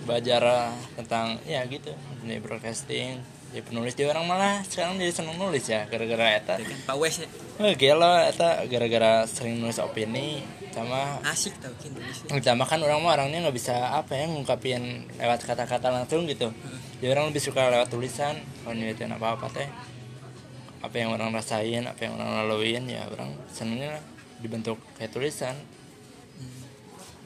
[0.05, 1.93] belajar tentang ya gitu
[2.25, 3.21] ini broadcasting
[3.52, 6.56] jadi penulis dia orang malah sekarang jadi seneng nulis ya gara-gara eta.
[6.56, 7.28] Ya kan Pak Wes nya
[7.60, 10.39] eh, gila eta gara-gara sering nulis opini
[10.72, 12.39] sama asik tau kan tulisnya.
[12.39, 16.47] sama kan orang mah orangnya nggak bisa apa ya ngungkapin lewat kata-kata langsung gitu.
[17.04, 19.68] Jadi orang lebih suka lewat tulisan kalau nyeritain apa apa teh.
[20.80, 23.99] Apa yang orang rasain apa yang orang laluin ya orang senengnya
[24.39, 25.60] dibentuk kayak tulisan.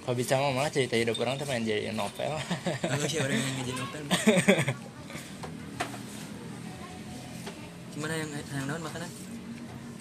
[0.01, 2.33] Kalau bisa mah malah cerita hidup orang tuh pengen jadi novel.
[2.81, 4.03] Kalau sih orang yang ngejin novel
[7.95, 9.09] gimana yang yang naon makanan?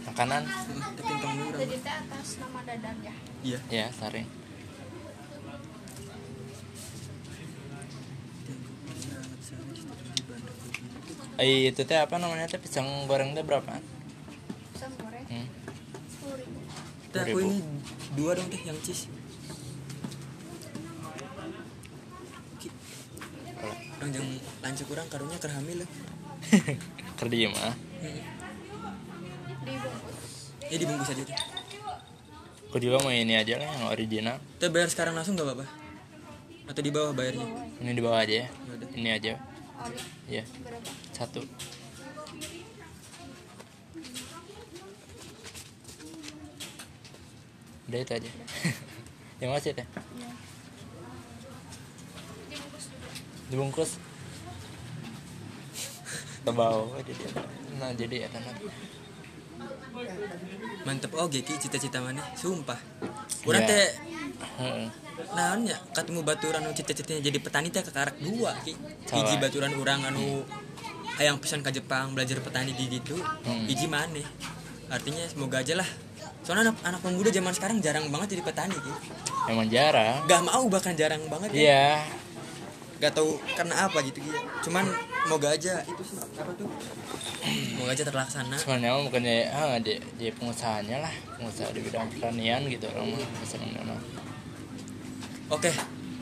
[0.04, 0.42] Makanan.
[0.42, 1.60] Hmm, tapi orang.
[1.62, 3.14] Jadi teh atas nama Dadan ya.
[3.46, 3.58] iya.
[3.70, 4.26] Ya saring
[11.34, 12.62] Eh, itu teh apa namanya teh?
[12.62, 13.66] Pisang goreng teh berapa?
[14.70, 15.26] Pisang goreng?
[15.26, 15.46] Hmm.
[16.06, 16.58] sepuluh ribu.
[17.10, 17.58] Teh, aku ini
[18.14, 19.10] dua dong teh yang cheese.
[23.98, 24.28] Orang yang
[24.62, 25.90] lanjut kurang karunya kerhamil lah.
[27.18, 27.74] Kerja mah.
[29.64, 30.32] Dibungkus.
[30.64, 31.36] Ya dibungkus aja tuh.
[32.68, 34.36] Aku juga mau ini aja lah yang original.
[34.58, 35.66] Kita bayar sekarang langsung gak apa-apa?
[36.66, 37.46] Atau di bawah bayarnya?
[37.78, 38.46] Ini di bawah aja ya.
[38.50, 38.88] Yaudah.
[38.98, 39.32] Ini aja.
[39.84, 40.90] Ori Ya, berapa?
[41.12, 41.40] satu.
[47.84, 48.30] Udah itu aja.
[49.44, 49.84] yang masih teh?
[49.84, 50.30] Iya.
[52.50, 53.08] Dibungkus dulu.
[53.52, 53.90] Dibungkus.
[56.44, 57.24] Tebau jadi
[57.80, 58.42] nah jadi ya kan.
[60.84, 62.20] Mantep oh Ki cita-cita mana?
[62.36, 62.76] Sumpah.
[63.48, 63.70] Urang Ya.
[63.70, 63.86] teh
[64.60, 64.88] Heeh.
[65.34, 68.76] naon ya ketemu baturan cita-citanya jadi petani teh kekarak dua Ki.
[69.10, 70.44] Hiji baturan urang anu
[71.16, 73.16] hayang pesan ke Jepang belajar petani di gitu.
[73.16, 73.64] Hmm.
[73.70, 74.20] Hiji mana?
[74.90, 75.88] Artinya semoga aja lah.
[76.44, 78.92] Soalnya anak, anak pemuda zaman sekarang jarang banget jadi petani Ki.
[79.48, 80.20] Emang jarang.
[80.28, 81.60] Gak mau bahkan jarang banget ya.
[81.62, 81.86] Iya.
[83.00, 84.38] Gak tahu karena apa gitu gitu.
[84.68, 84.84] Cuman
[85.32, 86.68] moga aja itu sih apa tuh?
[87.78, 88.56] Moga aja terlaksana.
[88.58, 93.22] Sebenarnya bukan jadi, ah, jadi, jadi pengusahanya lah, pengusaha di bidang pertanian gitu orang mah
[93.46, 94.00] senengnya mah.
[95.52, 95.70] Oke,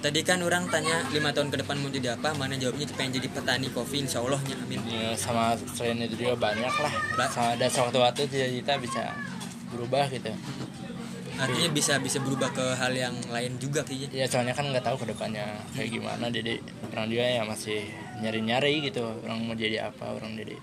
[0.03, 3.29] tadi kan orang tanya lima tahun ke depan mau jadi apa, mana jawabnya pengen jadi
[3.31, 4.81] petani kopi, insya Allah nya amin.
[4.91, 6.93] Ya, sama selain itu juga banyak lah.
[7.17, 9.03] Ba- Sama ada sewaktu-waktu cita-cita bisa
[9.71, 10.35] berubah gitu.
[11.33, 14.13] Artinya bisa bisa berubah ke hal yang lain juga kayaknya.
[14.13, 16.61] Ya soalnya kan nggak tahu ke depannya kayak gimana, jadi
[16.93, 17.89] orang juga ya masih
[18.21, 19.01] nyari-nyari gitu.
[19.25, 20.59] Orang mau jadi apa, orang jadi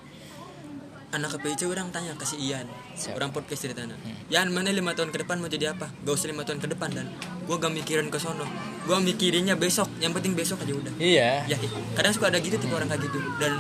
[1.10, 3.18] Anak KPIC orang tanya ke si Ian, Siap.
[3.18, 3.97] orang podcast ceritanya.
[4.30, 5.89] Ian mana lima tahun ke depan mau jadi apa?
[6.06, 7.10] Gak usah lima tahun ke depan dan
[7.50, 8.45] gua gak mikirin ke sono.
[8.86, 10.93] Gua mikirinnya besok, yang penting besok aja udah.
[11.02, 11.50] Iya.
[11.50, 11.58] Ya,
[11.97, 13.58] kadang suka ada gitu tipe orang kayak gitu dan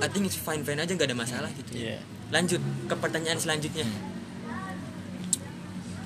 [0.00, 1.76] I think it's fine fine aja gak ada masalah gitu.
[1.76, 2.00] Iya.
[2.32, 3.84] Lanjut ke pertanyaan selanjutnya.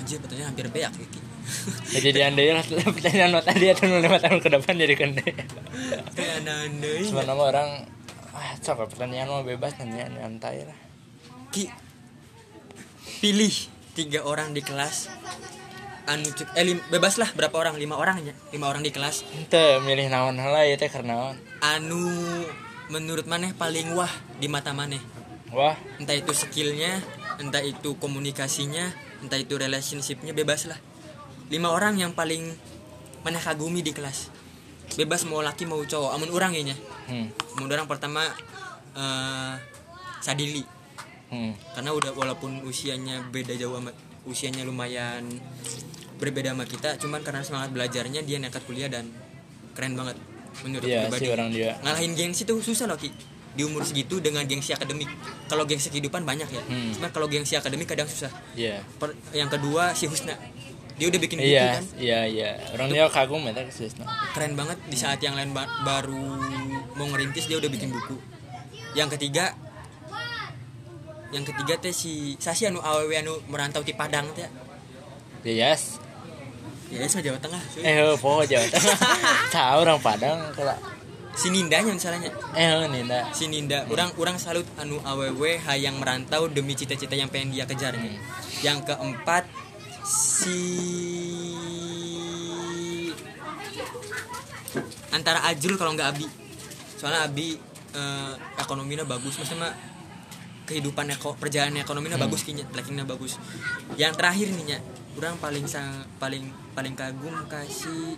[0.05, 1.20] Anjir pertanyaan hampir beak Ki.
[1.96, 2.61] Ya, jadi andai lah
[3.00, 5.32] pertanyaan lo tadi atau lima tahun ke depan jadi deh
[6.12, 7.68] kayak anda cuma nama orang
[8.36, 10.76] ah cok pertanyaan mau bebas nanya nyantai lah.
[11.48, 11.72] Ki
[13.24, 13.55] pilih
[13.96, 15.09] tiga orang di kelas.
[16.05, 17.80] Anu eh lim- bebas lah berapa orang?
[17.80, 19.24] Lima orang ya lima orang di kelas.
[19.32, 21.32] Ente milih naon lah ya teh karena
[21.64, 22.05] anu
[22.92, 25.00] menurut maneh paling wah di mata maneh.
[25.55, 25.78] Wah.
[25.96, 27.00] Entah itu skillnya
[27.40, 28.92] entah itu komunikasinya
[29.25, 30.79] entah itu relationshipnya bebas lah.
[31.49, 32.53] Lima orang yang paling
[33.25, 34.29] maneh kagumi di kelas.
[34.95, 36.12] Bebas mau laki mau cowok.
[36.12, 36.77] Amun orang ya nya.
[37.09, 37.59] hmm.
[37.59, 38.29] amun orang pertama
[38.95, 39.55] eh
[40.25, 40.64] Sadili.
[41.35, 41.51] Hmm.
[41.75, 43.91] karena udah walaupun usianya beda jauh sama
[44.22, 45.27] usianya lumayan
[46.22, 49.11] berbeda sama kita cuman karena semangat belajarnya dia nekat kuliah dan
[49.75, 50.14] keren banget
[50.62, 51.27] menurut iya pribadi.
[51.27, 51.75] sih orang dia.
[51.83, 53.11] Ngalahin gengsi tuh susah loh ki
[53.55, 55.07] di umur segitu dengan gengsi akademik.
[55.46, 56.62] Kalau gengsi kehidupan banyak ya.
[56.64, 56.90] Hmm.
[56.92, 58.30] cuman kalau gengsi akademik kadang susah.
[58.52, 58.82] Iya.
[58.98, 60.34] Per- yang kedua si Husna.
[60.94, 61.84] Dia udah bikin buku iya kan?
[61.98, 62.50] iya iya.
[62.70, 64.78] Orang dia kagum ya teh kesusna keren banget.
[64.86, 66.22] Di saat yang lain ba- baru
[66.94, 68.14] mau ngerintis dia udah bikin buku.
[68.94, 69.59] Yang ketiga
[71.34, 74.46] yang ketiga teh si Sasi anu aww anu merantau di Padang teh.
[75.42, 75.98] Yes.
[76.88, 77.82] Ya itu Jawa Tengah cuy.
[77.82, 78.98] eh poho Jawa Tengah.
[79.59, 80.78] Tahu orang Padang kalau
[81.35, 82.30] si Nindanya misalnya.
[82.55, 83.28] Eh Ninda.
[83.35, 87.95] Si Ninda orang orang salut anu aww hayang merantau demi cita-cita yang pengen dia kejar
[87.99, 88.16] nih.
[88.64, 89.45] yang keempat
[90.09, 90.57] si
[95.12, 96.26] antara Ajrul kalau nggak Abi.
[96.97, 97.61] Soalnya Abi
[97.93, 99.74] eh, ekonominya bagus maksudnya
[100.64, 103.37] kehidupan eko, perjalanan ekonominya bagus kayaknya rankingnya bagus.
[104.01, 104.78] Yang terakhir nih nya
[105.20, 108.16] orang paling sang paling paling kagum kasih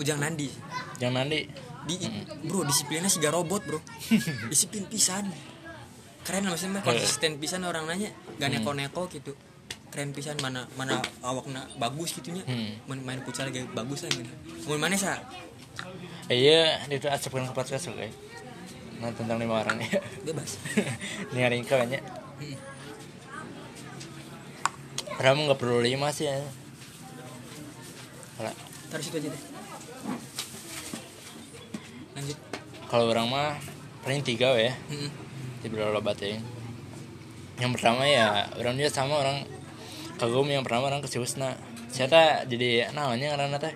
[0.00, 0.48] Ujang Nandi.
[0.96, 1.38] Yang nanti
[1.84, 1.96] di
[2.44, 3.80] bro disiplinnya siga robot bro.
[4.52, 5.28] Disiplin pisan.
[6.20, 8.08] Keren lah maksudnya konsisten pisan orang nanya.
[8.36, 9.36] Gak neko neko gitu.
[9.92, 12.78] Keren pisan mana mana awakna bagus gitunya Hmm.
[12.86, 14.32] main, main futsal kayak bagus lah gitu.
[14.64, 15.20] Mau mana sa?
[16.30, 18.06] Eh, iya itu asapkan ke podcast oke.
[19.02, 20.56] Nah tentang lima orang ya bebas.
[21.28, 22.02] Ini hari ini banyak
[22.40, 22.56] Hmm.
[25.20, 26.40] Ramu nggak perlu lima sih ya.
[28.90, 29.42] Taruh situ aja deh
[32.10, 32.38] lanjut
[32.90, 33.54] kalau orang mah
[34.02, 35.10] paling tiga ya Mm-mm.
[35.62, 36.42] di beberapa batin
[37.62, 39.46] yang pertama ya orang dia sama orang
[40.18, 41.54] kagum yang pertama orang ke Husna
[41.88, 43.74] saya jadi namanya karena teh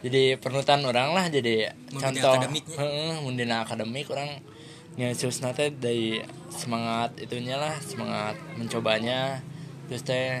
[0.00, 2.48] jadi penutan orang lah jadi Mundina contoh.
[2.80, 4.40] heeh, mundina akademik orang.
[4.96, 9.44] Yang Husna teh dari semangat itunya lah semangat mencobanya.
[9.92, 10.40] Terus teh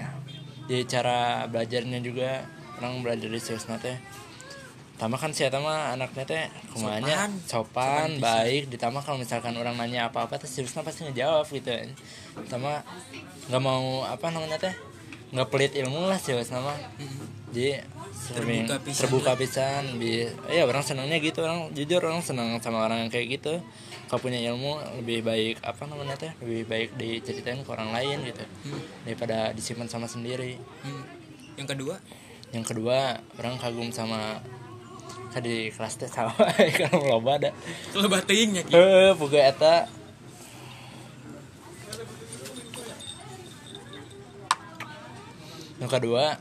[0.64, 2.48] di cara belajarnya juga
[2.80, 4.00] orang belajar di Husna teh
[5.00, 6.44] Tama kan saya mah anaknya teh
[6.76, 7.32] kumanya Sopan.
[7.48, 8.68] sopan, baik.
[8.68, 11.72] Ditambah kalau misalkan orang nanya apa-apa teh seriusnya pasti ngejawab gitu
[12.52, 12.84] sama
[13.48, 14.74] nggak mau apa namanya teh?
[15.32, 16.76] Nggak pelit ilmu lah serius nama
[17.50, 17.82] jadi
[18.12, 19.38] sering Terbuka pisan terbuka lah.
[19.40, 20.22] pisan bi
[20.52, 21.40] ya orang senangnya gitu.
[21.42, 23.56] Orang jujur orang senang sama orang yang kayak gitu.
[24.06, 26.32] Kalau punya ilmu lebih baik apa namanya teh?
[26.44, 28.78] Lebih baik diceritain ke orang lain gitu Hmm.
[29.08, 30.60] daripada disimpan sama sendiri.
[30.84, 31.08] Hmm.
[31.56, 31.96] yang kedua?
[32.52, 34.38] Yang kedua orang kagum sama
[35.40, 36.34] di kelas teh sama
[36.80, 37.50] kalau loba ada.
[37.94, 38.72] Kalau bateingnya ki?
[38.74, 39.76] Eh boga eta.
[45.80, 46.36] Yang kedua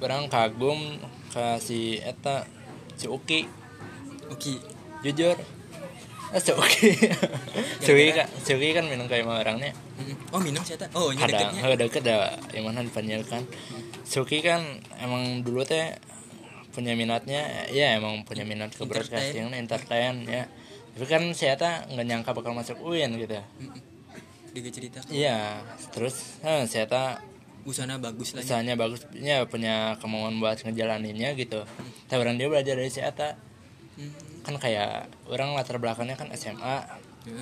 [0.00, 1.00] orang kagum
[1.32, 2.46] ke si eta
[2.96, 3.44] si Uki.
[4.32, 4.62] Oke
[5.04, 5.36] jujur.
[6.32, 6.90] Eh si Uki.
[7.84, 9.70] Si Uki kan si Uki kan minum kayak orangnya
[10.32, 11.60] oh minum sih ta oh ini deketnya?
[11.64, 13.42] eh, deket dah yang mana dipanggilkan
[14.04, 14.60] Suki kan
[15.00, 15.96] emang dulu teh
[16.76, 17.40] punya minatnya
[17.72, 20.44] ya emang punya minat ke broadcasting entertain ya
[20.92, 23.80] tapi kan saya tak nggak nyangka bakal masuk UIN gitu Mm-mm.
[24.52, 27.24] dia cerita iya terus eh, saya tak
[27.64, 28.46] busana bagus lah ya.
[28.46, 31.64] usahanya bagus ya punya kemauan buat ngejalaninnya gitu
[32.06, 33.40] tapi orang dia belajar dari saya tak
[33.96, 34.12] Hmm.
[34.44, 36.84] kan kayak orang latar belakangnya kan SMA
[37.24, 37.40] Ya.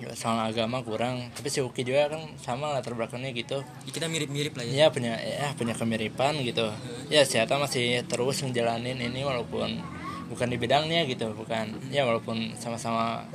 [0.00, 3.62] Ya, soal agama kurang tapi si Uki juga kan sama latar belakangnya gitu.
[3.62, 4.72] Ya, kita mirip-mirip lah ya.
[4.74, 6.70] Ya punya ya punya kemiripan gitu.
[7.10, 9.78] Ya saya masih terus ngejalanin ini walaupun
[10.30, 11.78] bukan di bidangnya gitu bukan.
[11.94, 13.26] Ya walaupun sama-sama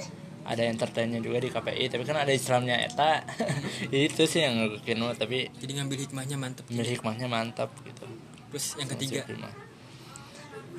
[0.50, 3.22] ada entertainnya juga di KPI tapi kan ada Islamnya eta
[3.94, 6.66] itu sih yang mah, tapi jadi ngambil hikmahnya mantep.
[6.66, 8.10] ambil hikmahnya mantap gitu.
[8.50, 9.22] Terus yang ketiga?
[9.30, 9.38] Si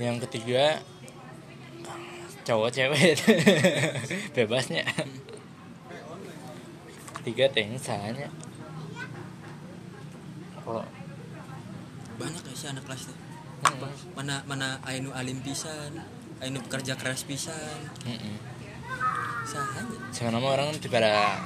[0.01, 0.83] yang ketiga
[2.43, 3.14] cowok cewek.
[4.35, 4.83] Bebasnya
[7.21, 8.29] ketiga teh misalnya
[10.64, 10.85] kalau
[12.16, 13.18] banyak ya sih anak kelas tuh
[13.61, 13.77] Hmm.
[14.16, 15.93] mana mana ainu alim pisan
[16.41, 17.77] ainu pekerja keras pisan
[18.09, 18.41] Mm-mm.
[19.45, 21.45] sahanya sebenarnya orang pada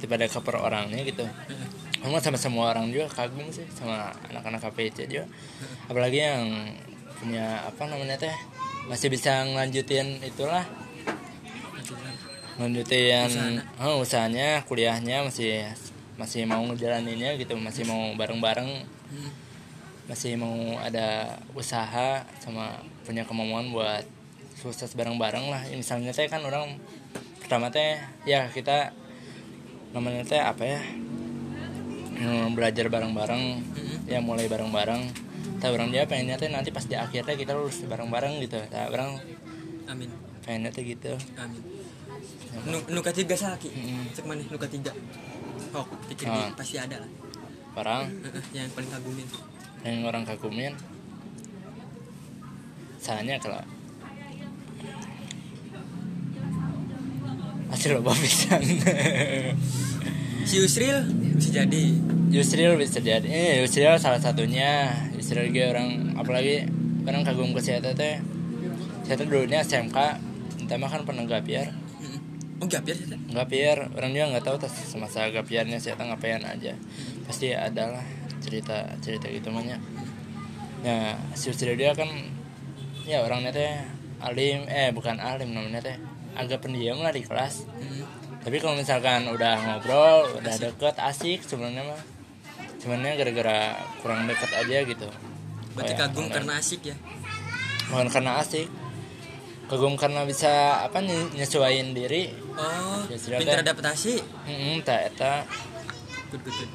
[0.00, 1.28] kepada keper orangnya gitu
[2.02, 5.22] Emang sama semua orang juga kagum sih sama anak-anak KPC juga.
[5.86, 6.66] Apalagi yang
[7.14, 8.34] punya apa namanya teh
[8.90, 10.66] masih bisa ngelanjutin itulah
[12.60, 15.64] lanjutin oh, usahanya kuliahnya masih
[16.20, 18.84] masih mau ngejalaninnya gitu masih mau bareng-bareng.
[19.12, 19.32] Hmm.
[20.02, 24.02] masih mau ada usaha sama punya kemauan buat
[24.58, 25.62] sukses bareng-bareng lah.
[25.64, 26.76] Ya, misalnya teh kan orang
[27.38, 27.96] pertama teh
[28.26, 28.92] ya kita
[29.94, 30.82] namanya teh apa ya?
[32.18, 34.10] Hmm, belajar bareng-bareng Mm-mm.
[34.10, 35.06] ya mulai bareng-bareng.
[35.62, 38.58] Tak orang dia pengennya teh nanti pas di akhirnya kita lulus bareng-bareng gitu.
[38.68, 39.22] Tak orang
[39.86, 40.10] amin.
[40.42, 41.14] pengennya teh gitu.
[41.38, 41.81] Amin
[42.62, 43.72] nu nu ketiga saki?
[43.72, 44.12] Mm-mm.
[44.12, 44.42] cek mana?
[44.46, 44.92] Nu ketiga
[45.72, 46.36] oh pikir Ah.
[46.36, 47.10] dia pasti ada lah.
[47.72, 48.12] Orang
[48.52, 49.26] yang paling kagumin.
[49.82, 50.72] Yang orang kagumin?
[53.00, 53.58] Soalnya kalau
[57.72, 58.60] hasil loba pisan.
[60.42, 61.06] Si Yusril
[61.38, 61.84] bisa jadi.
[62.34, 63.22] Yusril bisa jadi.
[63.30, 64.90] Eh Yusril salah satunya.
[65.14, 66.66] Yusril ge orang apalagi
[67.06, 68.18] orang kagum ke saya teh.
[69.06, 69.96] Teh dulunya SMK
[70.62, 71.81] entah mah kan pernah gapiar Mm-mm.
[72.62, 76.46] Oh gak biar sih gapiar orang juga nggak tahu tas semasa gapiarnya saya teh ngapain
[76.46, 76.78] aja.
[77.26, 78.06] Pasti ada lah
[78.38, 79.82] cerita cerita gitu mahnya
[80.82, 82.10] ya si dia kan
[83.06, 83.70] ya orangnya teh
[84.22, 85.96] alim eh bukan alim namanya teh
[86.34, 87.66] agak pendiam lah di kelas.
[87.66, 88.06] Mm-mm.
[88.42, 92.02] tapi kalau misalkan udah ngobrol udah deket asik sebenarnya mah
[92.82, 95.06] cumannya gara-gara kurang deket aja gitu.
[95.78, 96.96] Berarti Kayak kagum karena asik ya?
[97.86, 98.66] Bukan karena asik
[99.70, 102.32] kagum karena bisa apa nih nyesuaiin diri.
[102.56, 104.20] Oh Ya, pintar adaptasi?
[104.46, 105.46] Hmm tak eta.
[106.32, 106.72] Good good good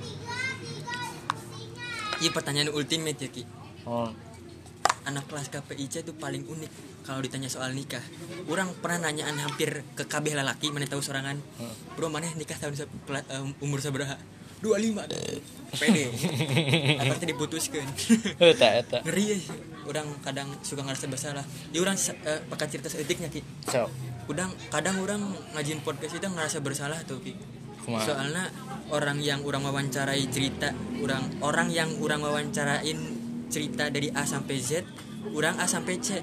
[2.18, 3.44] Iya pertanyaan ultimate ya Ki.
[3.86, 4.10] Oh.
[5.08, 6.72] Anak kelas KPIC itu paling unik
[7.08, 8.04] Kalau ditanya soal nikah.
[8.52, 11.40] Orang pernah nanyaan hampir ke kabeh lalaki Mana tahu sorangan.
[11.62, 11.74] Hmm.
[11.96, 14.18] Bro mana nikah tahun eh, umur sabaraha
[14.60, 15.06] 25
[15.78, 16.04] Pede.
[17.02, 17.86] Akhirnya diputuskan?
[18.42, 18.58] Eh
[19.06, 19.36] Ngeri ya.
[19.38, 19.77] sih.
[19.88, 21.44] Orang kadang suka ngerasa bersalah.
[21.72, 23.42] Ya orang uh, pakai cerita seetiknya Ki.
[23.72, 23.88] So.
[24.28, 25.24] Udang kadang orang
[25.56, 27.34] ngajin podcast itu ngerasa bersalah tuh Ki.
[27.88, 28.52] Kumaha soalnya
[28.92, 33.00] orang yang orang wawancarai cerita orang orang yang orang wawancarain
[33.48, 34.84] cerita dari A sampai Z
[35.32, 36.20] orang A sampai C.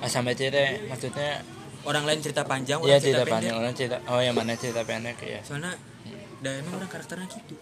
[0.00, 1.44] Ah, sampai C teh maksudnya
[1.84, 3.34] orang lain cerita panjang ya orang cerita, cerita pendek.
[3.36, 3.54] panjang.
[3.60, 5.76] Orang cerita oh yang mana cerita pendek ya soalnya
[6.40, 7.54] dan emang orang karakternya gitu.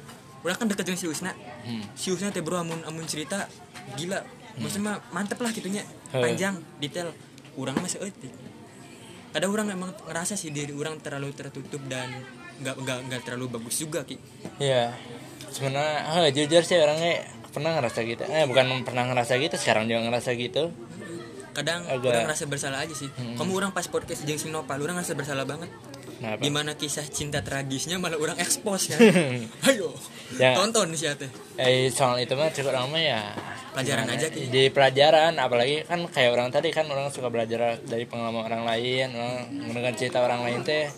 [0.47, 1.33] Orang kan deket dengan si Usna
[1.67, 1.85] hmm.
[1.99, 3.51] si Usna teh bro amun amun cerita
[3.99, 4.23] gila
[4.59, 5.85] maksudnya mantep lah gitunya.
[6.13, 7.13] Panjang detail.
[7.57, 8.33] Orang masih etik
[9.37, 12.09] kadang orang emang ngerasa sih diri orang terlalu tertutup dan
[12.65, 14.17] nggak nggak nggak terlalu bagus juga ki.
[14.57, 14.97] Ya
[15.53, 17.21] sebenarnya eh, jujur sih orangnya
[17.53, 18.25] pernah ngerasa gitu.
[18.25, 20.73] Eh bukan pernah ngerasa gitu sekarang juga ngerasa gitu.
[21.53, 23.13] Kadang Agak- orang ngerasa bersalah aja sih.
[23.13, 25.69] Kamu orang pas podcast jeung si Nopal orang ngerasa bersalah banget
[26.17, 28.99] kenapa gimana kisah cinta tragisnya malah orang expose kan?
[29.71, 29.93] Ayo
[30.35, 30.59] Ya.
[30.59, 33.23] tonton sih teh eh soal itu mah cukup orang mah ya.
[33.71, 34.51] Pelajaran gimana, aja, Ki.
[34.51, 39.15] di pelajaran apalagi kan kayak orang tadi kan orang suka belajar dari pengalaman orang lain
[39.15, 40.91] orang mendengar cerita orang lain teh.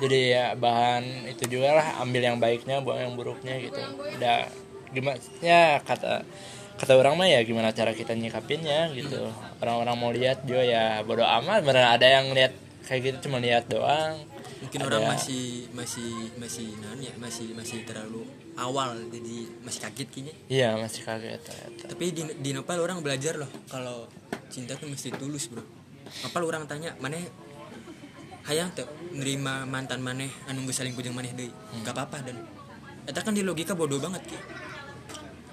[0.00, 3.84] Jadi ya bahan itu juga lah ambil yang baiknya buang yang buruknya gitu.
[4.16, 4.48] Udah
[4.96, 6.24] gimana ya kata
[6.80, 9.28] kata orang mah ya gimana cara kita nyikapinnya gitu.
[9.60, 11.60] Orang-orang mau lihat juga ya bodo amat.
[11.60, 12.56] Beneran ada yang lihat
[12.88, 14.24] kayak gitu cuma lihat doang
[14.64, 18.24] mungkin Ada- orang masih masih masih non ya masih masih terlalu
[18.56, 20.34] awal jadi masih kaget kayaknya.
[20.48, 21.84] Iya masih kaget ternyata.
[21.90, 24.08] tapi di, di Nopal orang belajar loh kalau
[24.48, 25.60] cinta tuh mesti tulus bro.
[26.22, 27.20] Nopal orang tanya mana
[28.44, 31.52] hayang tuh nerima mantan maneh anu saling kujeng maneh deui?
[31.80, 32.36] Gak apa-apa dan.
[33.04, 34.38] Eta kan di logika bodoh banget ki.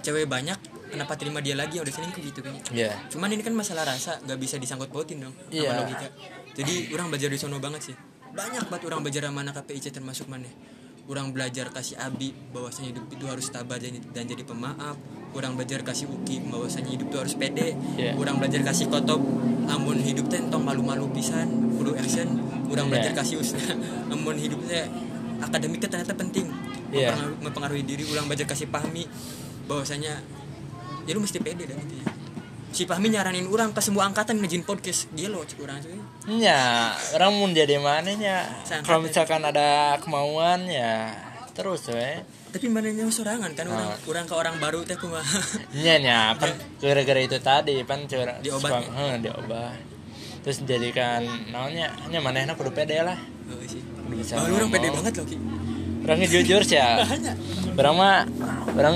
[0.01, 0.57] Cewek banyak
[0.87, 1.77] kenapa terima dia lagi?
[1.77, 2.91] Udah selingkuh gitu kayaknya iya.
[3.07, 5.71] Cuman ini kan masalah rasa gak bisa disangkut pautin dong sama Iya.
[5.77, 6.07] logika.
[6.51, 7.95] Jadi orang belajar di sono banget sih
[8.31, 10.47] banyak banget orang belajar sama anak KPIC termasuk mana?
[11.09, 14.95] Orang belajar kasih abi bahwasanya hidup itu harus tabah dan, dan jadi pemaaf.
[15.31, 17.75] Orang belajar kasih uki bahwasanya hidup itu harus pede.
[17.95, 18.15] Iya.
[18.19, 19.19] orang belajar kasih kotop
[19.67, 21.47] amun hidup teh tong malu-malu pisan
[21.79, 22.27] kudu action
[22.67, 23.63] orang belajar kasih usna
[24.13, 24.87] amun hidup teh
[25.41, 26.47] akademiknya ternyata penting.
[26.91, 27.15] Iya.
[27.15, 28.03] mempengaruhi, mempengaruhi diri.
[28.11, 29.07] Orang belajar kasih pahmi
[29.67, 30.19] bahwasanya
[31.07, 32.20] ya lu mesti pede dan gitu ya
[32.71, 35.91] si Fahmi nyaranin orang ke semua angkatan ngejin podcast dia loh cek orang tuh
[36.31, 38.47] Ya, orang mau jadi mana ya?
[38.81, 41.11] Kalau misalkan ada kemauan ya
[41.51, 42.23] terus we.
[42.49, 43.99] tapi mana yang sorangan kan orang Ah.
[44.05, 45.39] orang ke orang baru teh kumaha
[45.77, 48.79] Nya nya, pan gara-gara itu tadi pan curang Diobat ya?
[48.89, 49.75] heh, diobat.
[50.41, 53.15] Terus jadikan naonnya nya manehna kudu pede lah.
[53.45, 53.83] Oh, sih.
[54.33, 55.37] Oh, lu orang pede banget loh ki
[56.01, 57.03] Orangnya jujur sih ya.
[57.79, 58.25] Orang mah
[58.73, 58.95] orang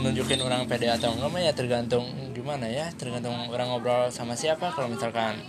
[0.00, 2.04] nunjukin orang pede atau enggak mah ya tergantung
[2.44, 4.68] gimana ya, tergantung orang ngobrol sama siapa.
[4.76, 5.40] Kalau misalkan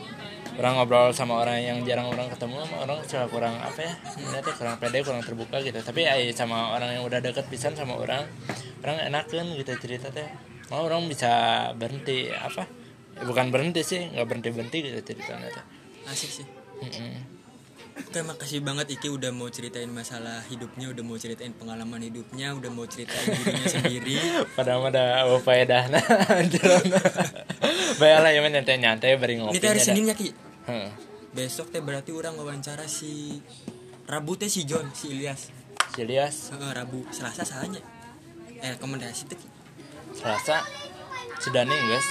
[0.56, 3.94] orang ngobrol sama orang yang jarang orang ketemu sama orang suka kurang apa ya?
[4.16, 5.76] Sebenarnya kurang pede kurang terbuka gitu.
[5.84, 8.24] Tapi ay, sama orang yang udah deket pisan sama orang
[8.80, 10.24] orang enakan gitu cerita teh.
[10.72, 12.64] Mau orang bisa berhenti apa?
[13.20, 15.66] Eh, bukan berhenti sih nggak berhenti berhenti gitu ceritanya teh.
[16.08, 16.48] Asik sih.
[16.80, 17.35] Mm-mm.
[17.96, 22.68] Oke makasih banget Iki udah mau ceritain masalah hidupnya Udah mau ceritain pengalaman hidupnya Udah
[22.68, 24.20] mau ceritain dirinya sendiri.
[24.60, 26.04] Padahal ada faedah nah
[28.00, 30.36] baiklah ya nyantai nyantai beri ngopi teh hari Senin ya Ki?
[30.68, 30.92] Heeh.
[31.32, 33.40] Besok teh berarti orang wawancara si
[34.06, 35.50] Rabu teh si John, si Ilyas.
[35.96, 37.80] Julius Heeh, Rabu, Selasa salahnya.
[38.60, 39.48] Eh rekomendasi teh Ki.
[40.12, 40.64] Selasa?
[41.40, 42.08] Sudani guys.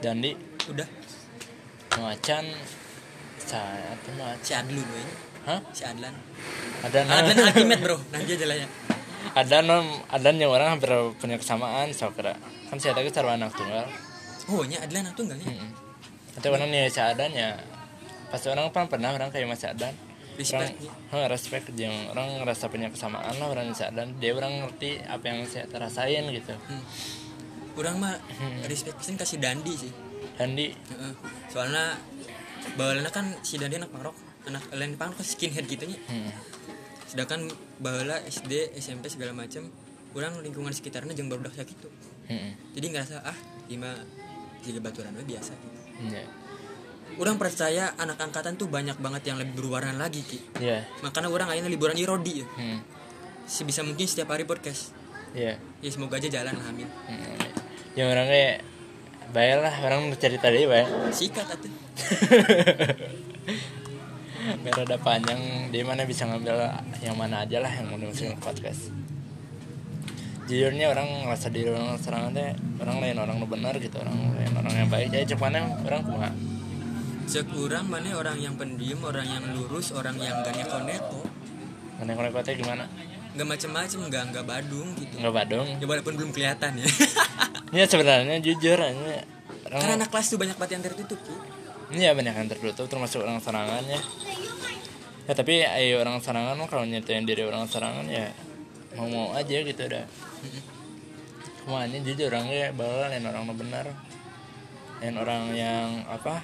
[0.00, 0.32] Dandi
[0.68, 0.88] Udah,
[1.96, 2.44] macan
[3.58, 5.02] itu macan si Adlun we.
[5.48, 5.60] hah?
[5.74, 6.14] Si Adlan.
[6.86, 8.68] Ada no, Adlan Ultimate bro, nanti aja lah ya
[9.34, 9.78] ada no,
[10.10, 10.90] ada yang orang hampir
[11.22, 12.34] punya kesamaan so kira.
[12.66, 13.86] Kan saya tadi sarwa anak tunggal.
[14.50, 15.70] Oh nya Adlan aku enggak nih Mm-mm.
[16.34, 17.48] Nanti orang nih seadanya
[18.30, 20.08] pas orang kan pernah orang kayak masih ada orang
[20.40, 20.78] Respect
[21.12, 25.44] huh, respect yang orang ngerasa punya kesamaan lah orang seadan dia orang ngerti apa yang
[25.44, 26.54] saya rasain gitu.
[27.76, 28.16] Orang mah
[28.64, 29.92] respect pisan kasih Dandi sih.
[30.40, 30.72] Dandi.
[30.72, 31.12] Heeh.
[31.52, 31.98] Soalnya
[32.74, 36.30] Bahalana kan si Dandi anak parok Anak lain parok kan skinhead gitu nya hmm.
[37.04, 39.66] sedangkan bahala SD SMP segala macam
[40.14, 41.90] orang lingkungan sekitarnya jeung baru sakit gitu
[42.30, 42.54] Hmm.
[42.72, 43.34] jadi ngerasa ah
[43.66, 43.90] lima
[44.60, 45.78] juga baturan biasa gitu.
[46.06, 46.22] Iya.
[47.18, 50.86] orang percaya anak angkatan tuh banyak banget yang lebih berwarna lagi ki Iya.
[51.02, 52.78] makanya orang akhirnya liburan di Rodi ya Hmm.
[53.42, 54.94] sebisa mungkin setiap hari podcast
[55.34, 55.58] Iya.
[55.58, 57.34] ya semoga aja jalan lah amin Hmm.
[57.98, 58.54] Yang orang kayak
[59.30, 61.70] baiklah orang cerita deh baik sikat atuh.
[64.40, 66.56] Biar ada panjang di mana bisa ngambil
[67.04, 68.90] yang mana aja lah yang mau dimasukin ke podcast.
[70.50, 72.50] Jujurnya orang ngerasa diri orang serangan teh
[72.82, 75.14] orang lain orang benar gitu orang lain orang yang baik.
[75.14, 76.32] Jadi cek mana orang kumaha?
[77.30, 81.22] Cek orang mana orang yang pendiam orang yang lurus orang yang gak neko-neko.
[82.02, 82.90] Mana konek teh gimana
[83.30, 85.14] nggak macem-macem nggak nggak badung gitu.
[85.22, 85.68] Nggak badung?
[85.78, 86.86] Ya walaupun belum kelihatan ya.
[87.70, 89.22] Ya sebenarnya jujur aja
[89.70, 91.34] orang karena anak kelas tuh banyak banget yang tertutup ki.
[91.94, 94.00] Ini ya banyak yang tertutup termasuk orang serangan ya.
[95.30, 98.34] Ya tapi ayo orang serangan kalau nyatain diri orang serangan ya
[98.98, 100.02] mau mau aja gitu dah.
[101.62, 103.86] Semuanya jujur orangnya bahwa lain orang benar.
[104.98, 106.42] Lain orang yang apa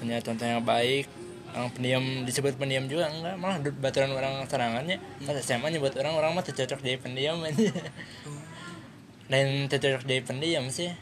[0.00, 1.06] punya contoh yang baik
[1.52, 3.36] orang pendiam disebut pendiam juga enggak.
[3.36, 4.96] Malah baturan orang serangannya.
[5.20, 7.70] Pas SMA nyebut orang orang mah cocok jadi pendiam aja.
[9.28, 10.92] Lain cocok jadi pendiam sih.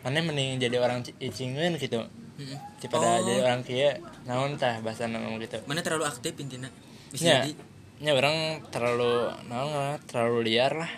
[0.00, 2.00] Mana mending jadi orang ci- icingan gitu.
[2.36, 2.56] Mm-mm.
[2.78, 3.22] daripada Oh.
[3.22, 3.90] jadi orang kia.
[4.24, 5.60] Naon tah bahasa naon gitu.
[5.64, 6.72] Mana terlalu aktif intinya?
[7.10, 7.32] Bisa ya.
[7.38, 7.52] jadi.
[8.00, 10.88] Ya orang terlalu naon terlalu liar lah.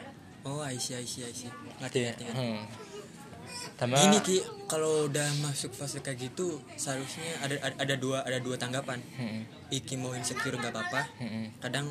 [0.43, 2.43] Oh Aisyah Aisyah Aisyah ngerti Iya, ngerti ngerti.
[2.43, 2.63] hmm.
[3.83, 4.39] Sama gini ki
[4.71, 9.03] kalau udah masuk fase kayak gitu seharusnya ada ada, ada dua ada dua tanggapan.
[9.19, 9.43] Hmm,
[9.75, 11.03] iki mau insecure nggak apa-apa.
[11.19, 11.91] Hmm, kadang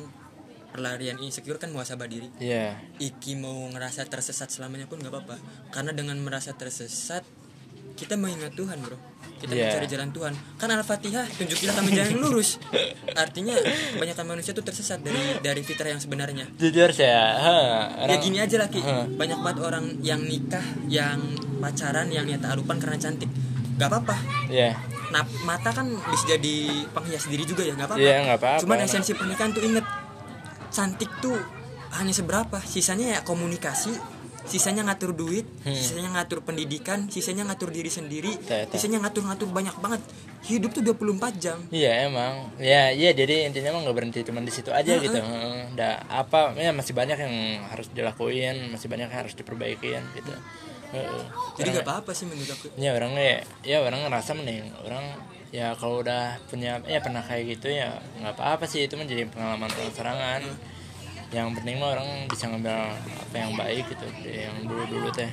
[0.72, 2.32] perlarian insecure kan muasabah diri.
[2.40, 5.36] Iya, iki mau ngerasa tersesat selamanya pun nggak apa-apa.
[5.68, 7.28] Karena dengan merasa tersesat
[8.02, 8.98] kita mengingat Tuhan bro.
[9.38, 9.74] Kita Iya.
[9.74, 10.32] mencari jalan Tuhan.
[10.58, 12.58] Kan al-fatihah tunjukilah kami jalan yang lurus.
[13.14, 13.54] Artinya
[13.94, 16.46] kebanyakan manusia tuh tersesat dari dari fitrah yang sebenarnya.
[16.58, 17.54] Jujur saya ha,
[18.06, 19.04] ya orang gini aja Heeh.
[19.14, 21.18] banyak banget orang yang nikah yang
[21.58, 23.30] pacaran yang niat ta'arupan karena cantik.
[23.78, 24.16] Gak apa-apa.
[24.50, 24.74] Ya
[25.12, 28.00] nah mata kan bisa jadi penghias diri juga ya gak apa-apa.
[28.00, 28.60] Iya, nggak apa-apa.
[28.64, 29.84] cuman esensi pernikahan tuh inget
[30.72, 31.36] cantik tuh
[32.00, 32.56] hanya seberapa.
[32.64, 33.92] Sisanya ya komunikasi
[34.44, 35.72] sisanya ngatur duit Hmm.
[35.72, 38.66] sisanya ngatur pendidikan sisanya ngatur diri sendiri eta.
[38.68, 40.02] sisanya ngatur-ngatur banyak banget
[40.42, 44.50] hidup tuh 24 jam Iya emang, ya iya jadi intinya emang nggak berhenti cuma di
[44.50, 45.02] situ aja Heeh.
[45.02, 45.14] gitu.
[45.16, 45.70] Heeh.
[45.72, 47.34] Da apa, ya masih banyak yang
[47.64, 50.34] harus dilakuin, masih banyak yang harus diperbaikin gitu.
[50.90, 51.22] Heeh.
[51.54, 55.04] jadi Orang- gak apa-apa sih menurut aku ya orang ya ya orang ngerasa mending orang
[55.48, 59.68] ya kalau udah punya ya pernah kayak gitu ya nggak apa-apa sih itu menjadi pengalaman
[59.70, 60.42] orang serangan
[61.32, 65.32] yang penting mah orang bisa ngambil apa yang baik gitu yang dulu dulu teh.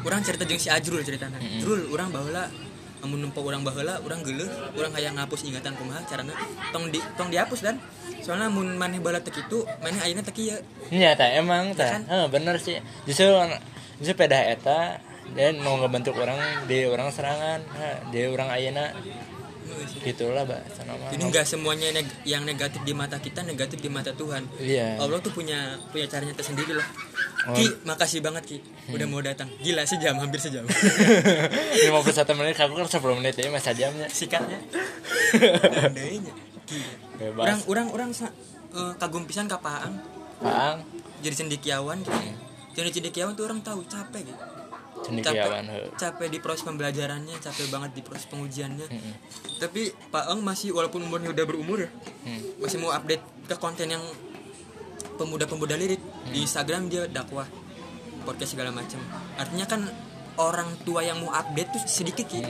[0.00, 1.36] Orang cerita jeung si Ajrul ceritanya.
[1.60, 2.48] Jrul orang baheula
[3.04, 6.32] amun numpuk orang baheula orang geuleuh orang hayang ngapus ingatan kumaha carana
[6.72, 7.76] tong di tong dihapus dan.
[8.24, 10.56] Soalnya mun maneh baheula teu kitu maneh ayeuna teu kieu.
[10.88, 11.84] Iya teh emang teh.
[11.84, 12.08] Kan?
[12.08, 12.80] Heeh, bener sih.
[13.04, 13.28] Justru
[14.00, 15.04] justru peda eta
[15.36, 17.60] dan mau ngebentuk orang di orang serangan
[18.08, 18.96] di orang ayana
[20.00, 24.10] gitulah bahasa nama jadi nggak semuanya neg- yang negatif di mata kita negatif di mata
[24.10, 24.44] Tuhan.
[24.56, 24.96] Iya.
[24.96, 25.56] Allah tuh punya
[25.88, 26.86] punya caranya tersendiri loh.
[27.44, 27.54] Oh.
[27.54, 28.58] Ki makasih banget Ki.
[28.88, 29.48] Udah mau datang.
[29.58, 30.64] Gila sejam hampir sejam.
[30.68, 31.92] 51
[32.34, 34.08] menit aku kan 10 menit ya masa jamnya.
[34.08, 34.58] Sikatnya.
[35.32, 36.32] Dandainya.
[36.64, 36.92] Gila.
[37.18, 37.44] bebas.
[37.44, 38.34] Orang orang orang sa-
[38.70, 39.96] eh, kagum pisan ka Paang
[40.38, 40.84] Paang
[41.18, 42.14] jadi cendekiawan gitu
[42.74, 44.44] jadi cendekiawan tuh orang tahu capek gitu
[45.00, 45.88] cendekiawan heuh.
[45.94, 49.14] capek di proses pembelajarannya capek banget di proses pengujiannya Mm-mm.
[49.56, 51.90] tapi Pak Eng masih walaupun umurnya udah berumur ya
[52.20, 52.40] Hmm.
[52.58, 54.04] masih mau update ke konten yang
[55.14, 57.46] pemuda-pemuda lirik di Instagram dia dakwah
[58.22, 59.00] podcast segala macam
[59.34, 59.80] artinya kan
[60.36, 62.44] orang tua yang mau update tuh sedikit ya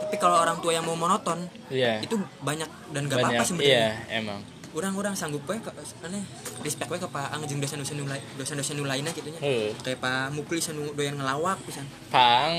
[0.00, 2.00] tapi kalau orang tua yang mau monoton Iya.
[2.00, 4.40] itu banyak dan gak apa-apa sebenarnya iya emang
[4.74, 5.54] orang-orang sanggup ke
[6.02, 6.22] aneh
[6.60, 9.70] respect we ke Pak Ang jeung dosen-dosen nu lai- dosen-dosen nu lainnya gitu nya Heuh.
[9.80, 11.86] kayak Pak Mukli sanu doyan ngelawak pisan.
[12.10, 12.52] Pang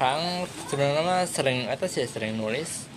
[0.00, 2.88] Pang sebenarnya mah sering atau sih sering nulis.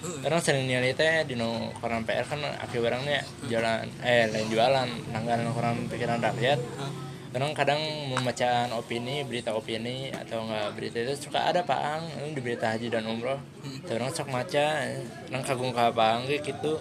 [0.00, 0.24] Heuh.
[0.24, 3.20] orang sering nyari teh di no koran PR kan aki barangnya
[3.50, 6.56] jualan eh lain jualan langganan koran pikiran rakyat.
[6.78, 6.92] Hah.
[7.30, 7.78] orang kadang
[8.10, 12.90] membacaan opini berita opini atau enggak berita itu suka ada paang ini di berita haji
[12.90, 13.38] dan umroh.
[13.86, 14.82] Tapi orang sok maca
[15.30, 16.74] orang kagum ke paang ge gitu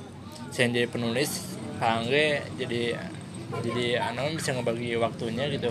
[0.49, 2.97] saya jadi penulis paang ge jadi
[3.63, 5.69] jadi anak bisa ngebagi waktunya gitu.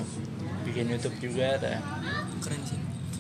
[0.67, 1.79] Bikin YouTube juga tah.
[2.39, 2.79] keren sih.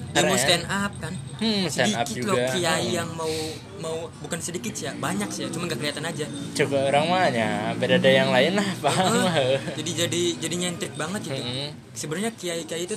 [0.08, 0.24] Keren.
[0.24, 1.14] ilmu stand up kan?
[1.38, 2.50] Hmm, stand up sedikit loh juga.
[2.56, 2.96] kiai Hmm.
[2.96, 3.32] yang mau
[3.78, 6.26] mau bukan sedikit sih ya banyak sih ya cuma gak kelihatan aja.
[6.58, 9.36] Coba orang mah ya beda ada yang lain lah paang mah.
[9.78, 11.38] Jadi jadi jadi nyentrik banget gitu.
[11.38, 11.70] Mm-mm.
[11.94, 12.96] sebenarnya kiai kiai itu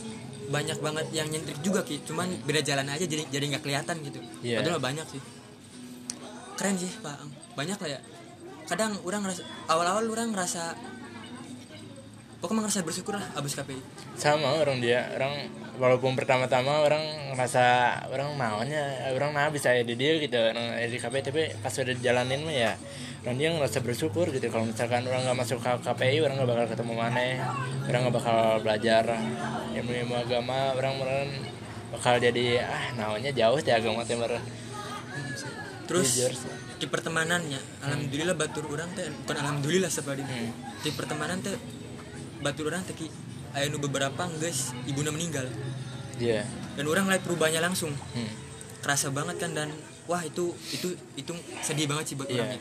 [0.52, 2.02] banyak banget yang nyentrik juga ki.
[2.04, 4.20] Cuman beda jalan aja jadi jadi nggak kelihatan gitu.
[4.42, 4.64] Iya.
[4.64, 5.22] padahal banyak sih.
[6.58, 7.18] Keren sih pak.
[7.54, 8.00] Banyak lah ya
[8.72, 10.80] kadang orang ngerasa awal-awal orang ngerasa
[12.40, 13.82] pokoknya ngerasa bersyukur lah abis KPI
[14.16, 17.66] sama orang dia orang walaupun pertama-tama orang ngerasa
[18.08, 22.42] orang maunya orang nah bisa di dia gitu orang di KPI tapi pas udah dijalanin
[22.48, 22.74] mah ya
[23.28, 26.66] orang dia ngerasa bersyukur gitu kalau misalkan orang nggak masuk ke KPI orang nggak bakal
[26.72, 27.22] ketemu mana
[27.92, 29.04] orang nggak bakal belajar
[29.78, 31.28] ilmu-ilmu agama orang orang
[31.92, 34.40] bakal jadi ah namanya jauh ya agama teh meureun.
[35.86, 36.61] terus Jujur sih.
[36.82, 40.50] Di pertemanannya alhamdulillah batur orang teh bukan alhamdulillah seperti Hmm.
[40.82, 41.54] di pertemanan teh
[42.42, 43.06] batur orang teh ki
[43.54, 45.46] aya nu beberapa guys ibuna meninggal
[46.18, 46.42] iya
[46.74, 48.34] dan orang lihat perubahannya langsung Hmm.
[48.82, 49.70] kerasa banget kan dan
[50.04, 52.42] wah itu itu itu sedih banget sih buat Iya.
[52.42, 52.60] orangnya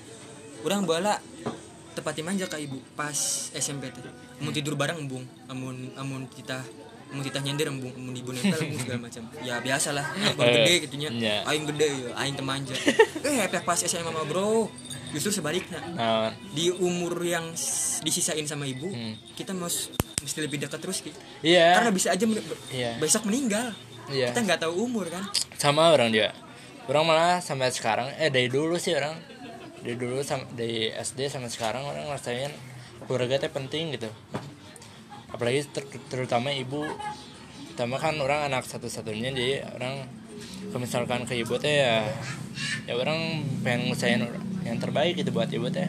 [0.61, 1.14] orang bala
[1.91, 3.16] tepati manja ke ibu pas
[3.51, 4.05] SMP teh
[4.39, 6.61] mau tidur bareng embung amun amun kita
[7.11, 9.23] amun kita nyender embung amun ibu nempel embung segala macam.
[9.41, 11.37] Ya biasa lah anak baru gede gitu nya Iya.
[11.45, 12.75] aing gede ya aing temanja.
[13.21, 14.71] Eh efek pas SMA mah bro.
[15.11, 15.83] Justru sebaliknya.
[15.91, 17.51] Nah di umur yang
[18.01, 19.19] disisain sama ibu Hmm.
[19.35, 19.91] kita mesti
[20.21, 21.11] mesti lebih dekat terus Ki.
[21.41, 21.75] iya.
[21.75, 22.95] Karena bisa aja men- Iya.
[22.97, 23.75] besok meninggal.
[24.07, 24.31] Iya.
[24.31, 25.23] kita nggak tahu umur kan?
[25.55, 26.31] Sama orang dia.
[26.87, 29.15] Orang malah sampai sekarang eh dari dulu sih orang.
[29.81, 30.21] Dari dulu
[30.53, 32.51] dari SD sampai sekarang orang ngerasain
[33.01, 34.11] keluarga teh penting gitu
[35.31, 36.85] apalagi ter- terutama ibu.
[37.74, 40.05] Terutama kan orang anak satu-satunya jadi orang
[40.68, 42.05] kalau misalkan ke ibu teh ya
[42.85, 44.20] ya orang pengen ngusahain
[44.64, 45.89] yang terbaik gitu buat ibu teh.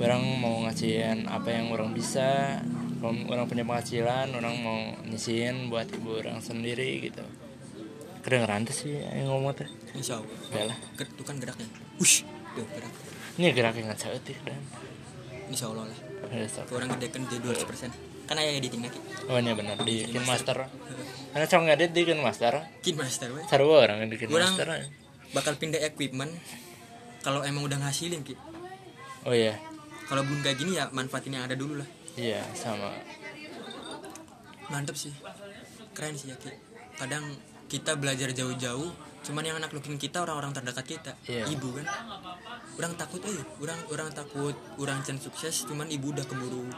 [0.00, 2.58] Orang mau ngasihin apa yang orang bisa
[2.98, 7.22] kalau orang punya penghasilan orang mau nyisihin buat ibu orang sendiri gitu.
[8.22, 9.68] Kedengeran tuh sih yang ngomong teh.
[9.92, 10.72] Insya Allah.
[10.72, 11.68] Ya itu kan geraknya.
[12.00, 12.24] Wush,
[12.56, 12.92] tuh gerak.
[13.36, 14.58] Ini gerak yang seetik dan.
[15.52, 15.98] Insya Allah lah.
[16.72, 17.90] Orang gede kan jadi 200 persen
[18.32, 18.96] kan ayah editing lagi.
[19.28, 19.76] Oh ini benar.
[19.84, 20.56] Di Kin Master.
[21.36, 24.88] Karena cong ngedit di Kin Master kin master we seru orang di Kin Master
[25.36, 26.32] bakal pindah equipment.
[27.20, 28.34] Kalau emang udah ngasilin ki.
[29.28, 29.60] Oh iya.
[30.08, 31.88] Kalau belum kayak gini ya manfaatin yang ada dulu lah.
[32.16, 32.96] Iya sama.
[34.72, 35.12] Mantep sih.
[35.92, 36.56] Keren sih ya ki.
[36.96, 37.36] Kadang
[37.68, 41.12] kita belajar jauh-jauh cuman yang naklukin kita orang-orang terdekat kita.
[41.28, 41.52] Iya.
[41.52, 41.84] ibu kan.
[42.80, 43.44] Orang takut eh.
[43.60, 46.72] Orang orang takut orang can sukses cuman ibu udah keburu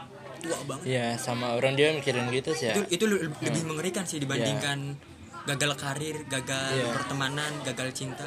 [0.45, 0.85] tua banget.
[0.85, 2.75] Iya sama orang dia mikirin gitu sih ya.
[2.77, 4.93] Itu itu le- lebih mengerikan sih dibandingkan
[5.45, 6.93] gagal karir gagal Iya.
[6.93, 8.25] pertemanan gagal cinta.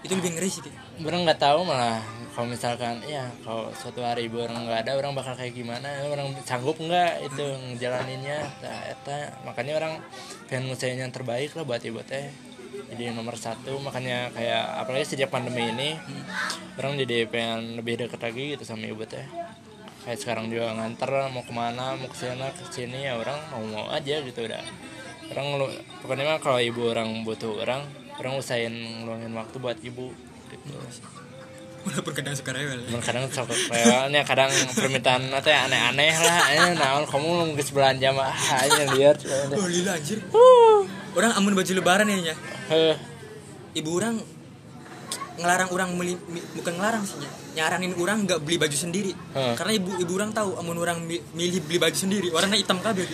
[0.00, 0.62] Itu lebih ngeri sih
[1.02, 1.98] orang nggak tahu malah
[2.30, 5.88] kalau misalkan ya kalau suatu hari ibu orang nggak ada orang bakal kayak gimana?
[6.06, 7.42] Orang sanggup nggak itu
[7.72, 8.44] ngejalaninnya?
[8.60, 9.92] Nah, eta makanya orang
[10.46, 12.28] pengen ngusahain yang terbaik lah buat ibu teh.
[12.92, 15.96] Jadi nomor satu makanya kayak apalagi sejak pandemi ini
[16.76, 19.24] orang jadi pengen lebih dekat lagi gitu sama ibu teh
[20.06, 23.62] kayak sekarang juga nganter mau ke mana mau ke sana ke sini ya orang mau
[23.66, 24.62] mau aja gitu udah.
[25.34, 25.66] Orang lu
[26.00, 27.82] pokoknya mah kalau ibu orang butuh orang
[28.22, 30.14] orang usahain ngeluangin waktu buat ibu
[30.54, 30.72] gitu.
[31.86, 32.98] Walaupun kadang suka rewel ya.
[33.02, 36.38] Kadang sok rewelnya kadang permintaan nanti aneh-aneh lah.
[36.54, 39.18] Eh naon kamu nunggu belanja mah ah, aja lihat.
[39.50, 40.22] Oh lila anjir.
[41.18, 42.34] Orang amun baju lebaran ya
[43.76, 44.16] ibu orang
[45.36, 47.28] ngelarang orang meli, mi- bukan ngelarang sih Nya.
[47.56, 49.12] nyaranin orang nggak beli baju sendiri.
[49.32, 49.52] Hah.
[49.56, 53.04] karena ibu ibu orang tahu amun orang mi- milih beli baju sendiri warna hitam kabeh.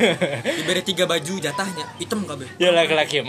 [0.58, 2.46] Diberi tiga baju jatahnya hitam kabeh.
[2.56, 3.22] Ya laki-laki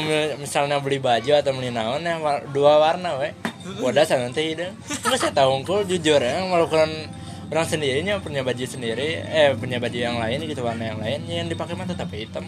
[0.00, 2.18] mil- misalnya beli baju atau beli naon ya
[2.50, 3.30] dua warna we.
[3.78, 4.62] Wadah sana teh itu
[5.02, 6.86] nggak saya tahu unggul jujur ya melakukan
[7.46, 11.46] orang sendirinya punya baju sendiri eh punya baju yang lain gitu warna yang lain yang
[11.46, 12.46] dipakai mah tetap hitam.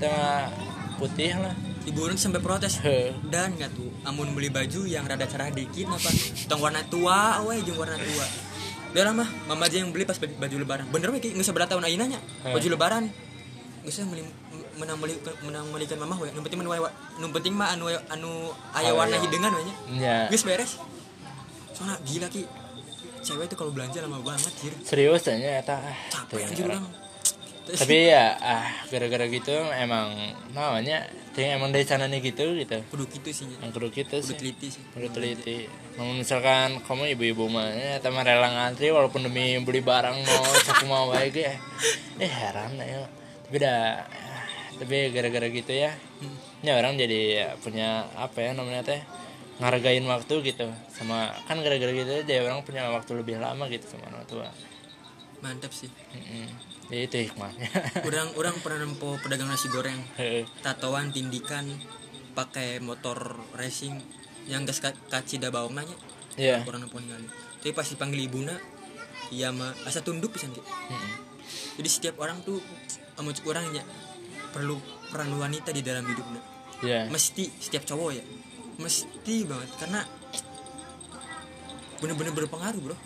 [0.00, 0.48] Tengah
[0.96, 1.52] putih lah
[1.86, 2.82] ibu orang sampai protes.
[3.24, 6.10] Dan nggak tuh amun beli baju yang rada cerah dikit apa?
[6.46, 8.26] Tong warna tua we jeung warna tua.
[8.90, 9.28] Udah lah mah.
[9.46, 10.86] Mama aja yang beli pas baju lebaran.
[10.90, 12.20] Bener we nggak seberapa tahun ayeuna nya.
[12.42, 12.52] Heh.
[12.52, 13.04] baju lebaran.
[13.86, 14.04] Nggak usah
[14.76, 16.28] menang beli menang belikan mama we.
[16.34, 18.30] Nu penting mah nu- penting mah anu anu
[18.74, 19.24] aya Oh, warna iya.
[19.24, 19.74] hideungan we nya.
[19.96, 20.76] Ya geus beres.
[21.72, 22.42] Soalnya gila ki.
[23.22, 24.72] Cewek tuh kalau belanja lama banget jir.
[24.86, 26.86] Serius aja eta ah, capek anjir ngarang.
[27.66, 30.14] Tapi ya ah gara-gara gitu emang
[30.54, 31.02] namanya
[31.34, 32.78] ting emang dari sananya gitu gitu.
[32.88, 33.44] Kudu gitu sih.
[33.60, 34.36] Yang kudu gitu kudu sih.
[34.38, 34.82] teliti sih.
[34.94, 35.68] Kudu teliti.
[35.98, 40.86] Namun misalkan kamu ibu-ibu mah ya sama rela ngantri walaupun demi beli barang mau cakup
[40.88, 41.58] mau baik ya.
[42.16, 43.04] Eh heran ya.
[43.50, 44.44] Tapi dah ah,
[44.78, 45.92] tapi gara-gara gitu ya.
[46.64, 49.04] Ya orang jadi ya, punya apa ya namanya teh
[49.60, 50.72] ngargain waktu gitu.
[50.88, 54.48] Sama kan gara-gara gitu dia orang punya waktu lebih lama gitu sama orang tua.
[55.44, 55.92] Mantap sih.
[56.16, 56.48] Mm-mm.
[56.48, 57.66] jadi itu hikmahnya
[58.08, 59.98] orang orang pernah nempo pedagang nasi goreng.
[60.62, 61.66] Tatoan tindikan
[62.32, 63.16] pakai motor
[63.52, 63.98] racing
[64.46, 65.96] yang gas ka- kacida bawang nanya.
[66.36, 66.62] Iya.
[66.62, 67.26] orang nempo ningali
[67.58, 68.52] tapi pas dipanggil ibuna
[69.32, 70.62] iya mah asa tunduk pisan gitu
[71.80, 72.60] jadi setiap orang tuh
[73.16, 73.80] amun orangnya
[74.52, 74.76] perlu
[75.08, 76.44] peran wanita di dalam hidupnya
[76.84, 77.08] Iya.
[77.08, 78.24] mesti setiap cowok ya
[78.76, 79.70] mesti banget.
[79.80, 80.04] Karena
[81.96, 82.96] bener-bener berpengaruh bro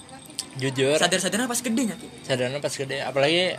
[0.58, 0.96] jujur.
[0.98, 2.08] Sadar-sadar pas gede Ki.
[2.26, 2.98] sadarnya pas gede.
[3.02, 3.56] Apalagi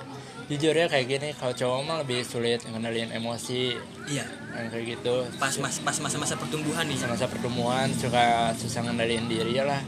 [0.52, 3.78] jujur ya kayak gini kalau cowok mah lebih sulit ngendaliin emosi.
[4.10, 4.26] Iya.
[4.58, 5.16] Yang kayak gitu.
[5.40, 7.00] Pas mas pas masa-masa pertumbuhan nih.
[7.08, 9.82] Masa pertemuan suka susah ngendaliin diri ya lah.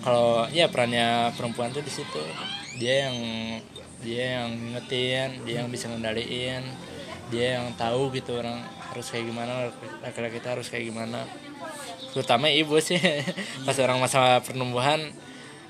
[0.00, 2.22] Kalau ya perannya perempuan tuh di situ.
[2.80, 3.16] Dia yang
[4.00, 6.64] dia yang ngetin dia yang bisa ngendaliin.
[7.30, 9.70] Dia yang tahu gitu orang harus kayak gimana
[10.02, 11.24] laki-laki kita harus kayak gimana.
[12.10, 12.98] Terutama ibu sih.
[13.66, 14.98] Pas orang masa pertumbuhan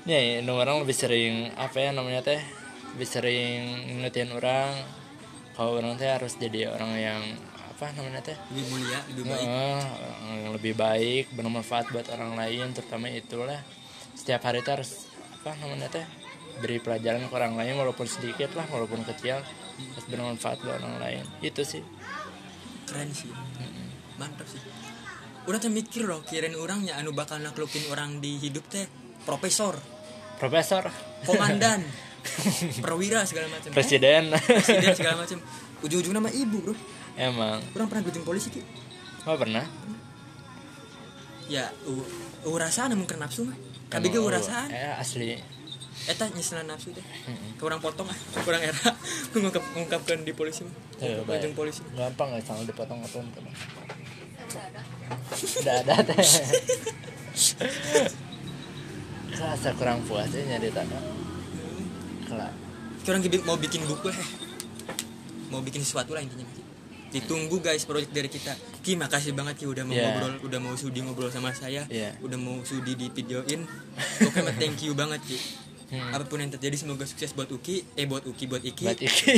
[0.09, 2.41] ya ini orang lebih sering apa ya namanya teh
[2.95, 3.59] lebih sering
[4.03, 4.73] ngetin orang.
[5.51, 7.21] Kalau orang teh harus jadi orang yang
[7.57, 8.37] apa namanya teh?
[8.51, 9.47] Lebih mulia lebih baik.
[10.31, 13.61] Yang lebih baik bermanfaat buat orang lain terutama itulah.
[14.17, 16.05] Setiap hari itu harus apa namanya teh
[16.61, 19.39] beri pelajaran ke orang lain walaupun sedikit lah walaupun kecil.
[19.81, 21.23] Harus bermanfaat buat orang lain.
[21.41, 21.81] Itu sih.
[22.85, 23.31] Keren sih.
[24.19, 24.61] Mantap sih.
[25.49, 28.85] Udah tuh mikir loh kirain orangnya anu bakal naklukin orang di hidup teh
[29.25, 29.75] profesor.
[30.37, 30.89] Profesor.
[31.25, 31.85] Komandan.
[32.85, 34.29] Perwira segala macam Eh, presiden.
[34.33, 35.37] Presiden segala macam.
[35.85, 36.73] Ujung-ujung nama ibu bro.
[37.17, 37.61] Emang.
[37.73, 38.61] Orang pernah gujung polisi ki?
[39.25, 39.65] Oh pernah?
[41.49, 42.05] Ya u,
[42.47, 43.57] u rasaan mungkin nafsu mah.
[43.91, 45.35] Tapi gue Emang, rasaan eh asli.
[46.07, 47.03] Eta nyeselan nafsu teh.
[47.57, 48.17] Kurang potong ah.
[48.45, 48.93] Kurang era.
[49.33, 50.73] Gue ngungkap ngungkapkan di polisi mah.
[51.01, 51.81] Eh, ujung polisi.
[51.97, 53.25] Gampang ya sama dipotong potong
[55.31, 56.19] udah ada teh
[59.35, 61.01] rasa kurang puas ya nyari tanah.
[62.27, 62.51] Kelak.
[63.01, 64.19] Gibi- mau bikin buku eh
[65.49, 66.45] mau bikin sesuatu lah intinya.
[67.11, 68.55] Ditunggu guys proyek dari kita.
[68.79, 70.15] Ki makasih banget Ki udah mau Yeah.
[70.15, 71.83] ngobrol udah mau sudi ngobrol sama saya.
[71.91, 72.15] Yeah.
[72.23, 73.67] udah mau sudi di videoin.
[74.27, 75.39] Oke mah thank you banget Ki.
[75.91, 76.07] Hmm.
[76.15, 77.83] apa pun yang terjadi semoga sukses buat Uki.
[77.99, 78.87] Eh buat Uki buat Iki.
[78.87, 79.31] Buat Iki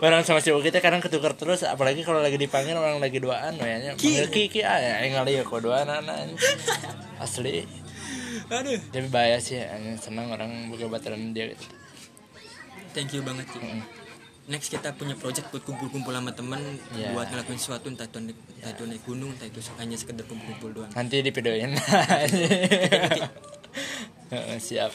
[0.00, 3.92] orang sama si kita kadang ketukar terus apalagi kalau lagi dipanggil orang lagi duaan kayaknya
[4.00, 4.24] Ki.
[4.32, 4.64] Ki Ki.
[4.64, 6.40] Ah ya ngali ya kok duaan anak
[7.24, 7.68] asli
[8.50, 8.80] aduh.
[8.92, 9.60] Tapi bahaya sih
[10.00, 11.64] senang orang buka bataran dia gitu.
[12.94, 13.58] Thank you banget Ki.
[14.44, 16.60] Next kita punya project buat kumpul-kumpul sama temen
[16.92, 17.16] Yeah.
[17.16, 20.70] buat ngelakuin sesuatu entah itu naik, entah itu naik gunung entah itu hanya sekedar kumpul-kumpul
[20.70, 20.92] doang.
[20.92, 21.72] Nanti di videoin.
[24.32, 24.92] Heeh, siap